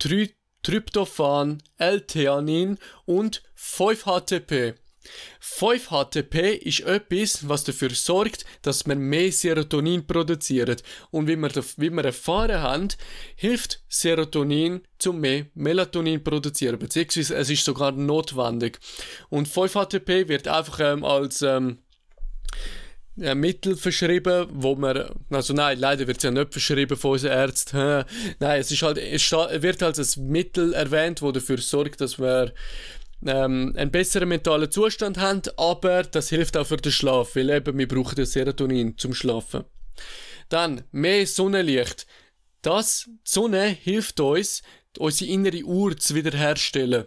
Try 0.00 0.34
Tryptophan, 0.64 1.62
L-Theanin 1.76 2.78
und 3.04 3.44
5-HTP. 3.56 4.74
5-HTP 5.40 6.54
ist 6.54 6.80
etwas, 6.80 7.48
was 7.48 7.64
dafür 7.64 7.90
sorgt, 7.90 8.44
dass 8.62 8.86
man 8.86 8.98
mehr 8.98 9.30
Serotonin 9.30 10.06
produziert. 10.06 10.82
Und 11.10 11.28
wie 11.28 11.36
wir, 11.36 11.50
wie 11.76 11.90
wir 11.90 12.04
erfahren 12.04 12.60
haben, 12.60 12.88
hilft 13.36 13.82
Serotonin 13.88 14.82
zum 14.98 15.20
mehr 15.20 15.46
Melatonin 15.54 16.22
produzieren. 16.22 16.78
Beziehungsweise 16.78 17.36
es 17.36 17.50
ist 17.50 17.64
sogar 17.64 17.92
notwendig. 17.92 18.78
Und 19.28 19.48
5-HTP 19.48 20.28
wird 20.28 20.48
einfach 20.48 20.80
ähm, 20.80 21.04
als 21.04 21.42
ähm, 21.42 21.78
ein 23.20 23.38
Mittel 23.38 23.76
verschrieben, 23.76 24.48
wo 24.50 24.74
man, 24.74 25.04
also 25.30 25.54
nein, 25.54 25.78
leider 25.78 26.06
wird 26.06 26.16
es 26.16 26.24
ja 26.24 26.30
nicht 26.30 26.52
verschrieben 26.52 26.96
von 26.96 27.12
unseren 27.12 27.32
Ärzten. 27.32 28.04
Nein, 28.40 28.60
es 28.60 28.72
ist 28.72 28.82
halt, 28.82 28.98
es 28.98 29.30
wird 29.30 29.82
halt 29.82 29.98
als 29.98 30.16
Mittel 30.16 30.72
erwähnt, 30.74 31.22
wo 31.22 31.30
dafür 31.30 31.58
sorgt, 31.58 32.00
dass 32.00 32.18
wir 32.18 32.52
ähm, 33.24 33.72
einen 33.76 33.90
besseren 33.90 34.28
mentalen 34.28 34.70
Zustand 34.70 35.18
haben, 35.18 35.42
aber 35.56 36.02
das 36.02 36.28
hilft 36.28 36.56
auch 36.56 36.66
für 36.66 36.76
den 36.76 36.92
Schlaf, 36.92 37.36
weil 37.36 37.50
eben 37.50 37.78
wir 37.78 37.88
brauchen 37.88 38.16
das 38.16 38.32
Serotonin 38.32 38.96
zum 38.98 39.14
Schlafen. 39.14 39.64
Dann 40.48 40.84
mehr 40.92 41.26
Sonnenlicht. 41.26 42.06
Das, 42.62 43.04
die 43.06 43.18
Sonne 43.24 43.64
hilft 43.66 44.20
uns, 44.20 44.62
unsere 44.98 45.30
innere 45.30 45.64
Uhr 45.64 45.96
zu 45.96 46.14
wiederherstellen. 46.14 47.06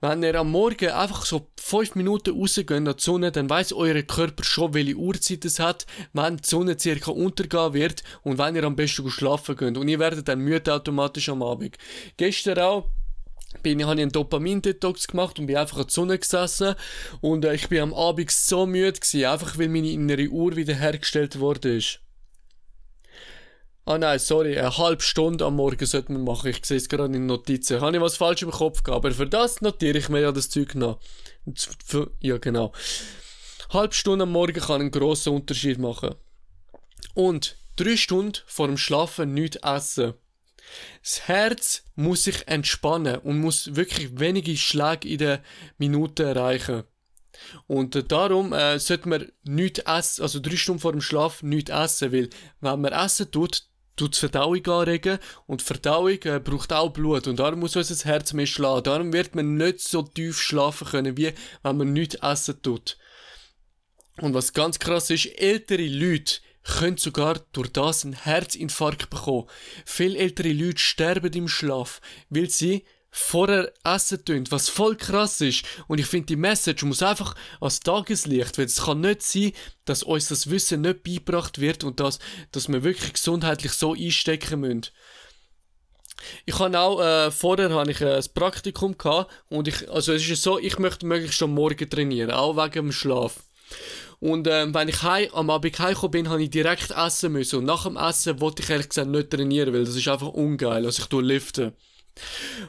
Wenn 0.00 0.22
ihr 0.22 0.34
am 0.34 0.50
Morgen 0.50 0.90
einfach 0.90 1.24
so 1.24 1.48
5 1.60 1.94
Minuten 1.94 2.38
rausgeht 2.38 2.72
an 2.72 2.84
die 2.84 2.94
Sonne, 2.98 3.30
dann 3.30 3.48
weiß 3.48 3.72
euer 3.72 4.02
Körper 4.02 4.44
schon, 4.44 4.74
welche 4.74 4.96
Uhrzeit 4.96 5.44
es 5.44 5.60
hat, 5.60 5.86
wenn 6.12 6.38
die 6.38 6.46
Sonne 6.48 6.78
circa 6.78 7.12
untergehen 7.12 7.72
wird 7.72 8.02
und 8.22 8.38
wenn 8.38 8.56
ihr 8.56 8.64
am 8.64 8.76
besten 8.76 9.08
schlafen 9.10 9.56
könnt. 9.56 9.78
Und 9.78 9.88
ihr 9.88 9.98
werdet 9.98 10.28
dann 10.28 10.40
müde 10.40 10.74
automatisch 10.74 11.28
am 11.28 11.42
Abend. 11.42 11.78
Gestern 12.16 12.58
auch 12.58 12.90
bin 13.62 13.80
ich, 13.80 13.86
habe 13.86 13.96
ich 13.96 14.02
einen 14.02 14.12
Dopamin-Detox 14.12 15.08
gemacht 15.08 15.38
und 15.38 15.46
bin 15.46 15.56
einfach 15.56 15.78
an 15.78 15.86
die 15.86 15.92
Sonne 15.92 16.18
gesessen 16.18 16.74
und 17.20 17.44
äh, 17.44 17.54
ich 17.54 17.68
bin 17.68 17.80
am 17.80 17.94
Abend 17.94 18.30
so 18.30 18.66
müde 18.66 18.92
gewesen, 18.92 19.24
einfach 19.24 19.58
weil 19.58 19.68
meine 19.68 19.90
innere 19.90 20.28
Uhr 20.28 20.56
wieder 20.56 20.74
hergestellt 20.74 21.38
worden. 21.40 21.82
Ah 23.84 23.98
nein, 23.98 24.20
sorry, 24.20 24.56
eine 24.56 24.78
halbe 24.78 25.02
Stunde 25.02 25.44
am 25.44 25.56
Morgen 25.56 25.84
sollte 25.84 26.12
man 26.12 26.22
machen. 26.22 26.50
Ich 26.50 26.64
sehe 26.64 26.76
es 26.76 26.88
gerade 26.88 27.06
in 27.06 27.12
den 27.14 27.26
Notizen. 27.26 27.80
Habe 27.80 27.96
ich 27.96 28.02
was 28.02 28.16
falsch 28.16 28.42
im 28.42 28.52
Kopf 28.52 28.84
gehabt, 28.84 29.04
aber 29.04 29.12
für 29.12 29.26
das 29.26 29.60
notiere 29.60 29.98
ich 29.98 30.08
mir 30.08 30.20
ja 30.20 30.30
das 30.30 30.50
Zeug 30.50 30.76
noch. 30.76 31.00
Ja, 32.20 32.38
genau. 32.38 32.72
Halbe 33.70 33.94
Stunde 33.94 34.22
am 34.22 34.30
Morgen 34.30 34.60
kann 34.60 34.80
einen 34.80 34.92
grossen 34.92 35.32
Unterschied 35.32 35.78
machen. 35.78 36.14
Und 37.14 37.56
drei 37.74 37.96
Stunden 37.96 38.38
vor 38.46 38.68
dem 38.68 38.76
Schlafen 38.76 39.34
nichts 39.34 39.56
essen. 39.56 40.14
Das 41.02 41.28
Herz 41.28 41.84
muss 41.94 42.24
sich 42.24 42.46
entspannen 42.48 43.18
und 43.18 43.40
muss 43.40 43.74
wirklich 43.74 44.18
wenige 44.18 44.56
Schläge 44.56 45.08
in 45.08 45.18
der 45.18 45.42
Minute 45.78 46.24
erreichen. 46.24 46.84
Und 47.66 47.96
äh, 47.96 48.04
darum 48.04 48.52
äh, 48.52 48.78
sollte 48.78 49.08
man 49.08 49.32
nichts 49.44 49.80
essen, 49.80 50.22
also 50.22 50.40
drei 50.40 50.56
Stunden 50.56 50.80
vor 50.80 50.92
dem 50.92 51.00
Schlaf 51.00 51.42
nichts 51.42 51.70
essen, 51.70 52.12
weil 52.12 52.30
wenn 52.60 52.80
man 52.80 52.92
essen 52.92 53.30
tut, 53.30 53.64
tut 53.96 54.14
die 54.14 54.20
Verdauung 54.20 54.64
anregen 54.66 55.18
und 55.46 55.62
Verdauung 55.62 56.22
äh, 56.22 56.40
braucht 56.42 56.72
auch 56.72 56.90
Blut 56.90 57.26
und 57.26 57.38
darum 57.38 57.60
muss 57.60 57.76
unser 57.76 58.04
Herz 58.04 58.32
mehr 58.32 58.46
schlagen. 58.46 58.84
Darum 58.84 59.12
wird 59.12 59.34
man 59.34 59.56
nicht 59.56 59.80
so 59.80 60.02
tief 60.02 60.40
schlafen 60.40 60.88
können, 60.88 61.16
wie 61.16 61.32
wenn 61.62 61.76
man 61.76 61.92
nichts 61.92 62.16
essen 62.16 62.60
tut. 62.62 62.98
Und 64.20 64.34
was 64.34 64.52
ganz 64.52 64.78
krass 64.78 65.10
ist, 65.10 65.26
ältere 65.38 65.86
Leute 65.86 66.40
können 66.64 66.96
sogar 66.96 67.40
durch 67.52 67.72
das 67.72 68.04
einen 68.04 68.14
Herzinfarkt 68.14 69.10
bekommen. 69.10 69.48
Viele 69.84 70.18
ältere 70.18 70.52
Leute 70.52 70.78
sterben 70.78 71.32
im 71.32 71.48
Schlaf, 71.48 72.00
weil 72.30 72.48
sie 72.48 72.84
vorher 73.14 73.72
essen 73.84 74.24
tun, 74.24 74.44
was 74.48 74.70
voll 74.70 74.96
krass 74.96 75.40
ist. 75.42 75.64
Und 75.86 75.98
ich 76.00 76.06
finde, 76.06 76.26
die 76.26 76.36
Message 76.36 76.82
muss 76.82 77.02
einfach 77.02 77.34
als 77.60 77.80
Tageslicht, 77.80 78.56
weil 78.56 78.64
es 78.64 78.82
kann 78.84 79.02
nicht 79.02 79.22
sein, 79.22 79.52
dass 79.84 80.02
uns 80.02 80.28
das 80.28 80.50
Wissen 80.50 80.80
nicht 80.80 81.02
beigebracht 81.02 81.60
wird 81.60 81.84
und 81.84 82.00
dass, 82.00 82.18
dass 82.52 82.68
wir 82.68 82.82
wirklich 82.82 83.12
gesundheitlich 83.12 83.72
so 83.72 83.92
einstecken 83.92 84.60
müssen. 84.60 84.86
Ich 86.46 86.58
habe 86.58 86.78
auch, 86.78 87.00
äh, 87.02 87.30
vorher 87.30 87.70
habe 87.70 87.90
ich 87.90 88.00
äh, 88.00 88.16
ein 88.16 88.24
Praktikum 88.34 88.96
gehabt 88.96 89.30
und 89.48 89.68
ich, 89.68 89.90
also 89.90 90.12
es 90.12 90.26
ist 90.26 90.42
so, 90.42 90.58
ich 90.58 90.78
möchte 90.78 91.04
möglichst 91.04 91.36
schon 91.36 91.52
morgen 91.52 91.90
trainieren, 91.90 92.30
auch 92.30 92.56
wegen 92.56 92.72
dem 92.72 92.92
Schlaf. 92.92 93.42
Und 94.22 94.46
ähm, 94.48 94.72
wenn 94.72 94.86
ich 94.86 95.02
heim, 95.02 95.30
am 95.34 95.50
Abend 95.50 95.76
heimgekommen 95.80 96.12
bin, 96.12 96.28
habe 96.28 96.44
ich 96.44 96.50
direkt 96.50 96.92
essen 96.92 97.32
müssen. 97.32 97.58
Und 97.58 97.64
nach 97.64 97.82
dem 97.82 97.96
Essen 97.96 98.40
wollte 98.40 98.62
ich 98.62 98.70
ehrlich 98.70 98.88
gesagt 98.88 99.08
nicht 99.08 99.30
trainieren, 99.30 99.74
weil 99.74 99.84
das 99.84 99.96
ist 99.96 100.06
einfach 100.06 100.28
ungeil, 100.28 100.86
also 100.86 101.02
ich 101.02 101.08
tue 101.08 101.24
liften. 101.24 101.72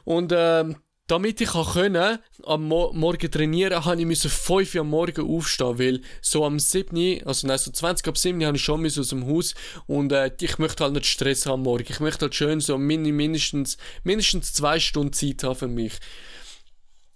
Und 0.03 0.33
ähm, 0.35 0.77
damit 1.05 1.41
ich 1.41 1.51
können, 1.51 2.17
am 2.43 2.67
Mo 2.67 2.91
Morgen 2.93 3.29
trainieren 3.29 3.85
habe 3.85 3.99
ich 3.99 4.07
müssen 4.07 4.31
5 4.31 4.73
Uhr 4.73 4.81
am 4.81 4.89
Morgen 4.89 5.29
aufstehen, 5.29 5.77
weil 5.77 6.01
so 6.23 6.43
am 6.43 6.57
7., 6.57 7.21
also 7.23 7.45
nein, 7.45 7.59
so 7.59 7.69
20 7.69 8.07
ab 8.07 8.17
7 8.17 8.43
habe 8.43 8.57
ich 8.57 8.63
schon 8.63 8.83
aus 8.83 9.09
dem 9.09 9.27
Haus 9.27 9.53
und 9.85 10.11
äh, 10.11 10.31
ich 10.41 10.57
möchte 10.57 10.83
halt 10.83 10.93
nicht 10.93 11.05
Stress 11.05 11.45
haben 11.45 11.53
am 11.53 11.63
Morgen. 11.63 11.85
Ich 11.87 11.99
möchte 11.99 12.21
halt 12.21 12.33
schön 12.33 12.61
so 12.61 12.79
mindestens, 12.79 13.77
mindestens 14.03 14.53
zwei 14.53 14.79
Stunden 14.79 15.13
Zeit 15.13 15.43
haben 15.43 15.55
für 15.55 15.67
mich. 15.67 15.99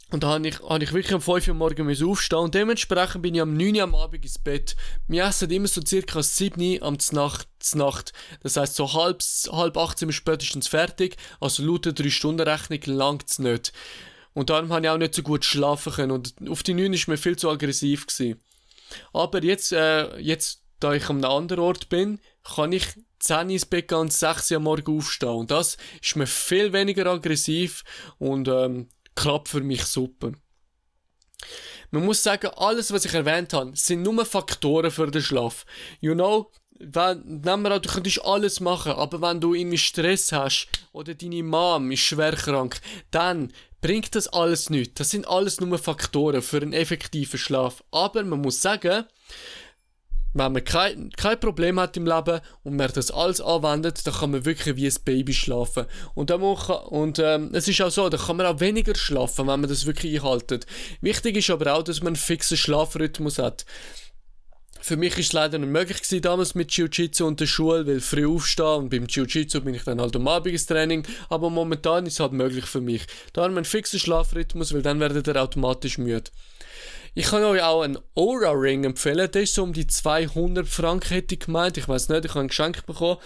Und 0.10 0.24
da 0.24 0.30
habe 0.30 0.48
ich, 0.48 0.60
hab 0.62 0.82
ich 0.82 0.93
wirklich 0.93 1.13
um 1.13 1.22
5 1.22 1.50
Uhr 1.50 1.54
morgens 1.54 2.02
aufstehen 2.02 2.39
und 2.39 2.56
dementsprechend 2.56 3.22
bin 3.22 3.36
ich 3.36 3.41
am 3.41 3.58
9 3.58 3.76
Uhr 3.76 3.84
am 3.84 3.96
Abend 3.96 4.24
ins 4.24 4.39
Bett. 4.39 4.78
Wir 5.08 5.26
essen 5.26 5.52
immer 5.52 5.67
so 5.67 5.82
circa 5.86 6.24
7 6.24 6.62
Uhr 6.62 6.82
am 6.82 6.98
Nacht, 7.12 7.48
Nacht. 7.74 8.13
Das 8.41 8.56
heisst, 8.56 8.76
so 8.76 8.93
halb, 8.93 9.22
halb 9.52 9.76
8 9.76 10.00
sind 10.00 10.08
wir 10.08 10.13
spätestens 10.13 10.70
fertig. 10.70 11.17
Also 11.41 11.63
laut 11.63 11.86
der 11.86 11.93
3-Stunden-Rechnung 11.93 12.80
langt 12.86 13.30
es 13.30 13.39
nicht. 13.39 13.74
Und 14.34 14.50
darum 14.50 14.72
habe 14.72 14.86
ich 14.86 14.89
auch 14.89 14.98
nicht 14.98 15.13
so 15.13 15.24
gut 15.24 15.43
schlafen 15.43 15.91
können 15.91 16.12
und 16.12 16.36
auf 16.50 16.63
die 16.63 16.74
9 16.74 16.93
war 16.93 17.00
mir 17.08 17.17
viel 17.17 17.36
zu 17.36 17.50
aggressiv. 17.50 18.08
Gewesen. 18.08 18.39
Aber 19.12 19.43
jetzt, 19.43 19.74
äh, 19.74 20.17
jetzt, 20.20 20.63
da 20.80 20.93
ich 20.93 21.10
an 21.10 21.17
einem 21.17 21.32
anderen 21.32 21.63
Ort 21.63 21.89
bin, 21.89 22.22
kann 22.43 22.72
ich 22.72 22.86
10 23.20 23.50
ins 23.50 23.65
Bett 23.65 23.89
gehen 23.89 23.98
und 23.98 24.13
6 24.13 24.52
Uhr 24.52 24.58
am 24.58 24.63
Morgen 24.63 24.98
aufstehen. 24.98 25.30
Und 25.30 25.52
das 25.52 25.78
ist 26.02 26.15
mir 26.15 26.28
viel 26.28 26.72
weniger 26.72 27.08
aggressiv 27.08 27.84
und 28.20 28.48
ähm, 28.48 28.88
klappt 29.18 29.50
für 29.50 29.62
mich 29.62 29.84
super. 29.84 30.32
Man 31.92 32.06
muss 32.06 32.24
sagen, 32.24 32.52
alles, 32.56 32.92
was 32.92 33.06
ich 33.06 33.14
erwähnt 33.14 33.54
habe, 33.54 33.72
sind 33.76 34.04
nur 34.04 34.26
Faktoren 34.26 34.92
für 34.92 35.10
den 35.10 35.22
Schlaf. 35.22 35.66
You 36.00 36.14
know, 36.14 36.52
wenn, 36.80 37.42
nehmen 37.42 37.64
wir 37.64 37.72
an, 37.72 37.82
du 37.82 37.90
könntest 37.90 38.24
alles 38.24 38.60
machen, 38.60 38.92
aber 38.94 39.22
wenn 39.22 39.42
du 39.42 39.54
irgendwie 39.54 39.78
Stress 39.78 40.32
hast 40.32 40.68
oder 40.92 41.16
deine 41.16 41.44
Mom 41.44 41.92
ist 41.92 42.02
schwer 42.02 42.36
krank, 42.36 42.80
dann 43.12 43.54
bringt 43.82 44.16
das 44.16 44.28
alles 44.28 44.70
nichts. 44.70 44.96
Das 44.96 45.12
sind 45.12 45.28
alles 45.28 45.60
nur 45.60 45.78
Faktoren 45.78 46.42
für 46.42 46.62
einen 46.62 46.74
effektiven 46.74 47.40
Schlaf. 47.40 47.84
Aber 47.92 48.24
man 48.24 48.42
muss 48.42 48.62
sagen, 48.62 49.06
wenn 50.34 50.52
man 50.52 50.63
kein, 50.63 51.10
kein 51.12 51.40
Problem 51.40 51.80
hat 51.80 51.98
im 51.98 52.06
Leben 52.06 52.40
und 52.63 52.76
man 52.76 52.92
das 52.94 53.12
alles 53.12 53.42
anwendet, 53.42 54.06
dann 54.06 54.13
kann 54.13 54.32
man 54.32 54.46
wirklich 54.46 54.76
wie 54.76 54.88
ein 54.88 54.96
Baby 55.04 55.34
schlafen. 55.34 55.86
Und, 56.13 56.30
dann 56.30 56.42
muss, 56.42 56.70
und 56.70 57.20
ähm, 57.20 57.50
es 57.54 57.68
ist 57.68 57.82
auch 57.82 57.90
so, 57.90 58.10
da 58.10 58.18
kann 58.18 58.38
man 58.38 58.46
auch 58.46 58.60
weniger 58.60 58.96
schlafen, 58.96 59.48
wenn 59.48 59.62
man 59.62 59.70
das 59.70 59.86
wirklich 59.86 60.16
einhaltet. 60.20 60.66
Wichtig 61.02 61.38
ist 61.38 61.50
aber 61.50 61.74
auch, 61.74 61.84
dass 61.84 62.02
man 62.02 62.08
einen 62.08 62.16
fixen 62.16 62.58
Schlafrhythmus 62.58 63.40
hat. 63.40 63.66
Für 64.80 64.96
mich 64.96 65.18
ist 65.18 65.28
es 65.28 65.34
leider 65.34 65.58
nicht 65.58 65.70
möglich 65.70 65.98
gewesen, 65.98 66.22
damals 66.22 66.56
mit 66.56 66.72
Jiu-Jitsu 66.72 67.26
und 67.26 67.40
der 67.40 67.48
Schule, 67.48 67.86
weil 67.88 68.00
früh 68.00 68.28
aufstehen 68.28 68.84
und 68.84 68.90
beim 68.90 69.06
Jiu-Jitsu 69.06 69.62
bin 69.62 69.74
ich 69.74 69.84
dann 69.84 70.00
halt 70.00 70.16
am 70.16 70.28
Abend 70.28 70.66
Training, 70.68 71.04
aber 71.30 71.50
momentan 71.50 72.06
ist 72.06 72.13
es 72.13 72.20
halt 72.20 72.32
möglich 72.32 72.66
für 72.66 72.80
mich. 72.80 73.06
Da 73.34 73.44
haben 73.44 73.54
wir 73.54 73.58
einen 73.58 73.66
fixen 73.66 74.00
Schlafrhythmus, 74.00 74.74
weil 74.74 74.84
dann 74.84 75.00
werdet 75.00 75.28
ihr 75.28 75.42
automatisch 75.42 75.98
müde. 75.98 76.30
Ich 77.20 77.26
kann 77.26 77.44
euch 77.44 77.64
auch 77.64 77.82
einen 77.82 77.98
Aura 78.14 78.52
Ring 78.52 78.84
empfehlen. 78.84 79.32
Der 79.32 79.42
ist 79.42 79.56
so 79.56 79.64
um 79.64 79.74
die 79.74 79.88
200 79.88 80.68
Franken, 80.68 81.16
hätte 81.16 81.34
ich 81.34 81.40
gemeint. 81.40 81.76
Ich 81.76 81.90
weiß 81.90 82.10
nicht, 82.10 82.26
ich 82.26 82.30
habe 82.30 82.42
ein 82.42 82.50
Geschenk 82.50 82.86
bekommen. 82.86 83.18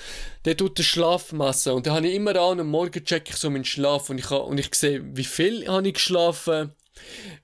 Der 0.45 0.55
tut 0.55 0.77
den 0.77 0.85
Schlaf 0.85 1.33
messen. 1.33 1.73
Und 1.73 1.87
da 1.87 1.95
habe 1.95 2.07
ich 2.07 2.15
immer 2.15 2.33
an, 2.37 2.61
am 2.61 2.67
Morgen 2.67 3.03
check 3.03 3.29
ich 3.29 3.35
so 3.35 3.49
meinen 3.49 3.65
Schlaf 3.65 4.09
und 4.09 4.17
ich, 4.17 4.31
und 4.31 4.57
ich 4.57 4.73
sehe, 4.75 5.03
wie 5.13 5.25
viel 5.25 5.67
habe 5.67 5.89
ich 5.89 5.95
geschlafen 5.95 6.71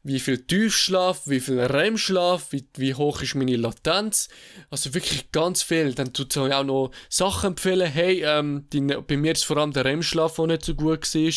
wie 0.03 0.19
viel 0.19 0.45
Tiefschlaf, 0.45 1.21
wie 1.25 1.39
viel 1.39 1.59
REM-Schlaf, 1.59 2.51
wie, 2.51 2.67
wie 2.77 2.93
hoch 2.93 3.21
ist 3.21 3.35
meine 3.35 3.55
Latenz. 3.55 4.29
Also 4.69 4.93
wirklich 4.93 5.31
ganz 5.31 5.63
viel. 5.63 5.93
Dann 5.93 6.13
tut 6.13 6.35
es 6.35 6.37
auch 6.37 6.63
noch 6.63 6.91
Sachen 7.09 7.51
empfehlen. 7.51 7.89
Hey, 7.89 8.23
ähm, 8.23 8.67
die, 8.71 8.81
bei 8.81 9.17
mir 9.17 9.33
ist 9.33 9.45
vor 9.45 9.57
allem 9.57 9.73
der 9.73 9.85
REM-Schlaf, 9.85 10.35
der 10.35 10.47
nicht 10.47 10.65
so 10.65 10.75
gut 10.75 11.13
war. 11.13 11.31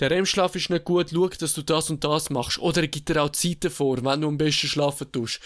Der 0.00 0.10
REM-Schlaf 0.10 0.54
ist 0.54 0.70
nicht 0.70 0.84
gut, 0.84 1.10
schau, 1.12 1.28
dass 1.28 1.54
du 1.54 1.62
das 1.62 1.90
und 1.90 2.04
das 2.04 2.30
machst. 2.30 2.58
Oder 2.58 2.82
er 2.82 2.88
gibt 2.88 3.08
dir 3.08 3.22
auch 3.22 3.30
Zeiten 3.30 3.70
vor, 3.70 4.04
wenn 4.04 4.20
du 4.20 4.28
am 4.28 4.38
besten 4.38 4.68
schlafen 4.68 5.10
tust. 5.12 5.40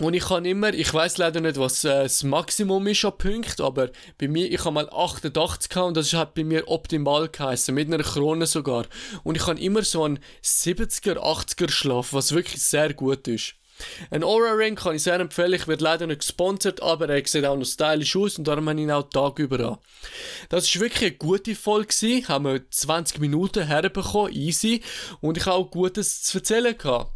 Und 0.00 0.14
ich 0.14 0.24
kann 0.24 0.46
immer, 0.46 0.72
ich 0.72 0.92
weiß 0.92 1.18
leider 1.18 1.40
nicht, 1.40 1.58
was 1.58 1.84
äh, 1.84 2.04
das 2.04 2.22
Maximum 2.22 2.86
ist 2.86 3.04
an 3.04 3.16
Punkten, 3.18 3.62
aber 3.62 3.90
bei 4.16 4.26
mir, 4.26 4.50
ich 4.50 4.60
habe 4.60 4.72
mal 4.72 4.88
88 4.90 5.68
gehabt 5.68 5.88
und 5.88 5.96
das 5.96 6.12
hat 6.14 6.34
bei 6.34 6.44
mir 6.44 6.66
optimal 6.68 7.28
geheißen, 7.28 7.74
mit 7.74 7.92
einer 7.92 8.02
Krone 8.02 8.46
sogar. 8.46 8.86
Und 9.22 9.36
ich 9.36 9.46
habe 9.46 9.60
immer 9.60 9.82
so 9.82 10.04
einen 10.04 10.18
70er, 10.42 11.18
80er 11.18 11.70
Schlaf, 11.70 12.14
was 12.14 12.32
wirklich 12.32 12.62
sehr 12.62 12.94
gut 12.94 13.28
ist. 13.28 13.54
Ein 14.10 14.24
Aura 14.24 14.52
Ring 14.52 14.76
kann 14.76 14.96
ich 14.96 15.02
sehr 15.02 15.18
empfehlen. 15.18 15.54
Ich 15.54 15.68
werde 15.68 15.84
leider 15.84 16.06
nicht 16.06 16.20
gesponsert, 16.20 16.82
aber 16.82 17.08
er 17.08 17.26
sieht 17.26 17.44
auch 17.44 17.56
noch 17.56 17.64
stylisch 17.64 18.16
aus 18.16 18.38
und 18.38 18.46
darum 18.46 18.68
habe 18.68 18.78
ich 18.78 18.84
ihn 18.84 18.90
auch 18.90 19.08
Tag 19.08 19.38
über 19.38 19.60
an. 19.60 19.78
Das 20.48 20.72
war 20.74 20.82
wirklich 20.82 21.02
eine 21.02 21.16
gute 21.16 21.54
Folge. 21.54 21.88
Gewesen. 21.88 22.28
Haben 22.28 22.44
wir 22.44 22.70
20 22.70 23.18
Minuten 23.18 23.66
herbekommen, 23.66 24.32
easy. 24.32 24.82
Und 25.20 25.36
ich 25.36 25.46
habe 25.46 25.56
auch 25.56 25.70
Gutes 25.70 26.22
zu 26.22 26.38
erzählen 26.38 26.76
gehabt. 26.76 27.10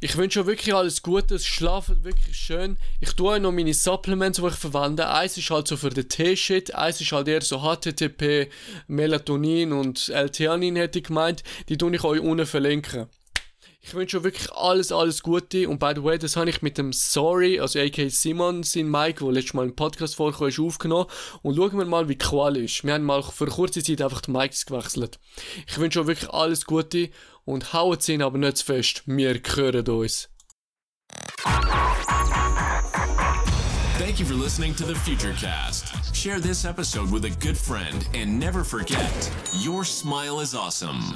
Ich 0.00 0.16
wünsche 0.16 0.40
euch 0.40 0.46
wirklich 0.46 0.74
alles 0.74 1.02
Gute, 1.02 1.38
schlaft 1.38 2.04
wirklich 2.04 2.36
schön. 2.36 2.76
Ich 3.00 3.14
tue 3.14 3.32
euch 3.32 3.40
noch 3.40 3.52
meine 3.52 3.74
Supplements, 3.74 4.40
die 4.40 4.46
ich 4.46 4.54
verwende. 4.54 5.08
Eins 5.08 5.36
ist 5.36 5.50
halt 5.50 5.66
so 5.66 5.76
für 5.76 5.90
den 5.90 6.08
T-Shit, 6.08 6.74
eins 6.74 7.00
ist 7.00 7.12
halt 7.12 7.28
eher 7.28 7.42
so 7.42 7.58
HTTP, 7.58 8.48
Melatonin 8.86 9.72
und 9.72 10.08
L-Theanin 10.08 10.76
hätte 10.76 11.00
ich 11.00 11.06
gemeint. 11.06 11.42
Die 11.68 11.76
tue 11.76 11.94
ich 11.94 12.04
euch 12.04 12.20
unten 12.20 12.46
verlinken. 12.46 13.08
Ich 13.80 13.94
wünsche 13.94 14.18
euch 14.18 14.24
wirklich 14.24 14.52
alles, 14.52 14.92
alles 14.92 15.22
Gute. 15.22 15.68
Und 15.68 15.78
by 15.78 15.92
the 15.94 16.02
way, 16.04 16.18
das 16.18 16.36
habe 16.36 16.50
ich 16.50 16.62
mit 16.62 16.76
dem 16.78 16.92
Sorry, 16.92 17.58
also 17.58 17.80
AK 17.80 18.10
Simon, 18.10 18.62
sein 18.62 18.90
Mike, 18.90 19.24
der 19.24 19.32
letztes 19.32 19.54
Mal 19.54 19.64
im 19.64 19.74
Podcast 19.74 20.16
vorkam, 20.16 20.48
ist 20.48 20.60
aufgenommen. 20.60 21.06
Und 21.42 21.56
schauen 21.56 21.78
wir 21.78 21.86
mal, 21.86 22.08
wie 22.08 22.18
Qual 22.18 22.56
ist. 22.56 22.84
Wir 22.84 22.94
haben 22.94 23.04
mal 23.04 23.22
für 23.22 23.46
kurze 23.46 23.82
Zeit 23.82 24.02
einfach 24.02 24.20
die 24.20 24.30
Mikes 24.30 24.66
gewechselt. 24.66 25.18
Ich 25.66 25.78
wünsche 25.78 26.00
euch 26.00 26.06
wirklich 26.06 26.30
alles 26.30 26.66
Gute 26.66 27.10
und 27.48 27.72
haut 27.72 28.06
ihn 28.10 28.20
aber 28.20 28.36
nicht 28.36 28.58
zu 28.58 28.66
fest. 28.66 29.02
Wir 29.06 29.32
hören 29.32 29.88
uns. 29.88 30.28
Thank 33.98 34.20
you 34.20 34.26
for 34.26 34.34
listening 34.34 34.74
to 34.74 34.84
the 34.84 34.94
Futurecast. 34.94 36.14
Share 36.14 36.40
this 36.40 36.66
episode 36.66 37.10
with 37.10 37.24
a 37.24 37.30
good 37.40 37.56
friend 37.56 38.06
and 38.14 38.38
never 38.38 38.62
forget 38.62 39.30
your 39.54 39.84
smile 39.84 40.40
is 40.40 40.54
awesome. 40.54 41.14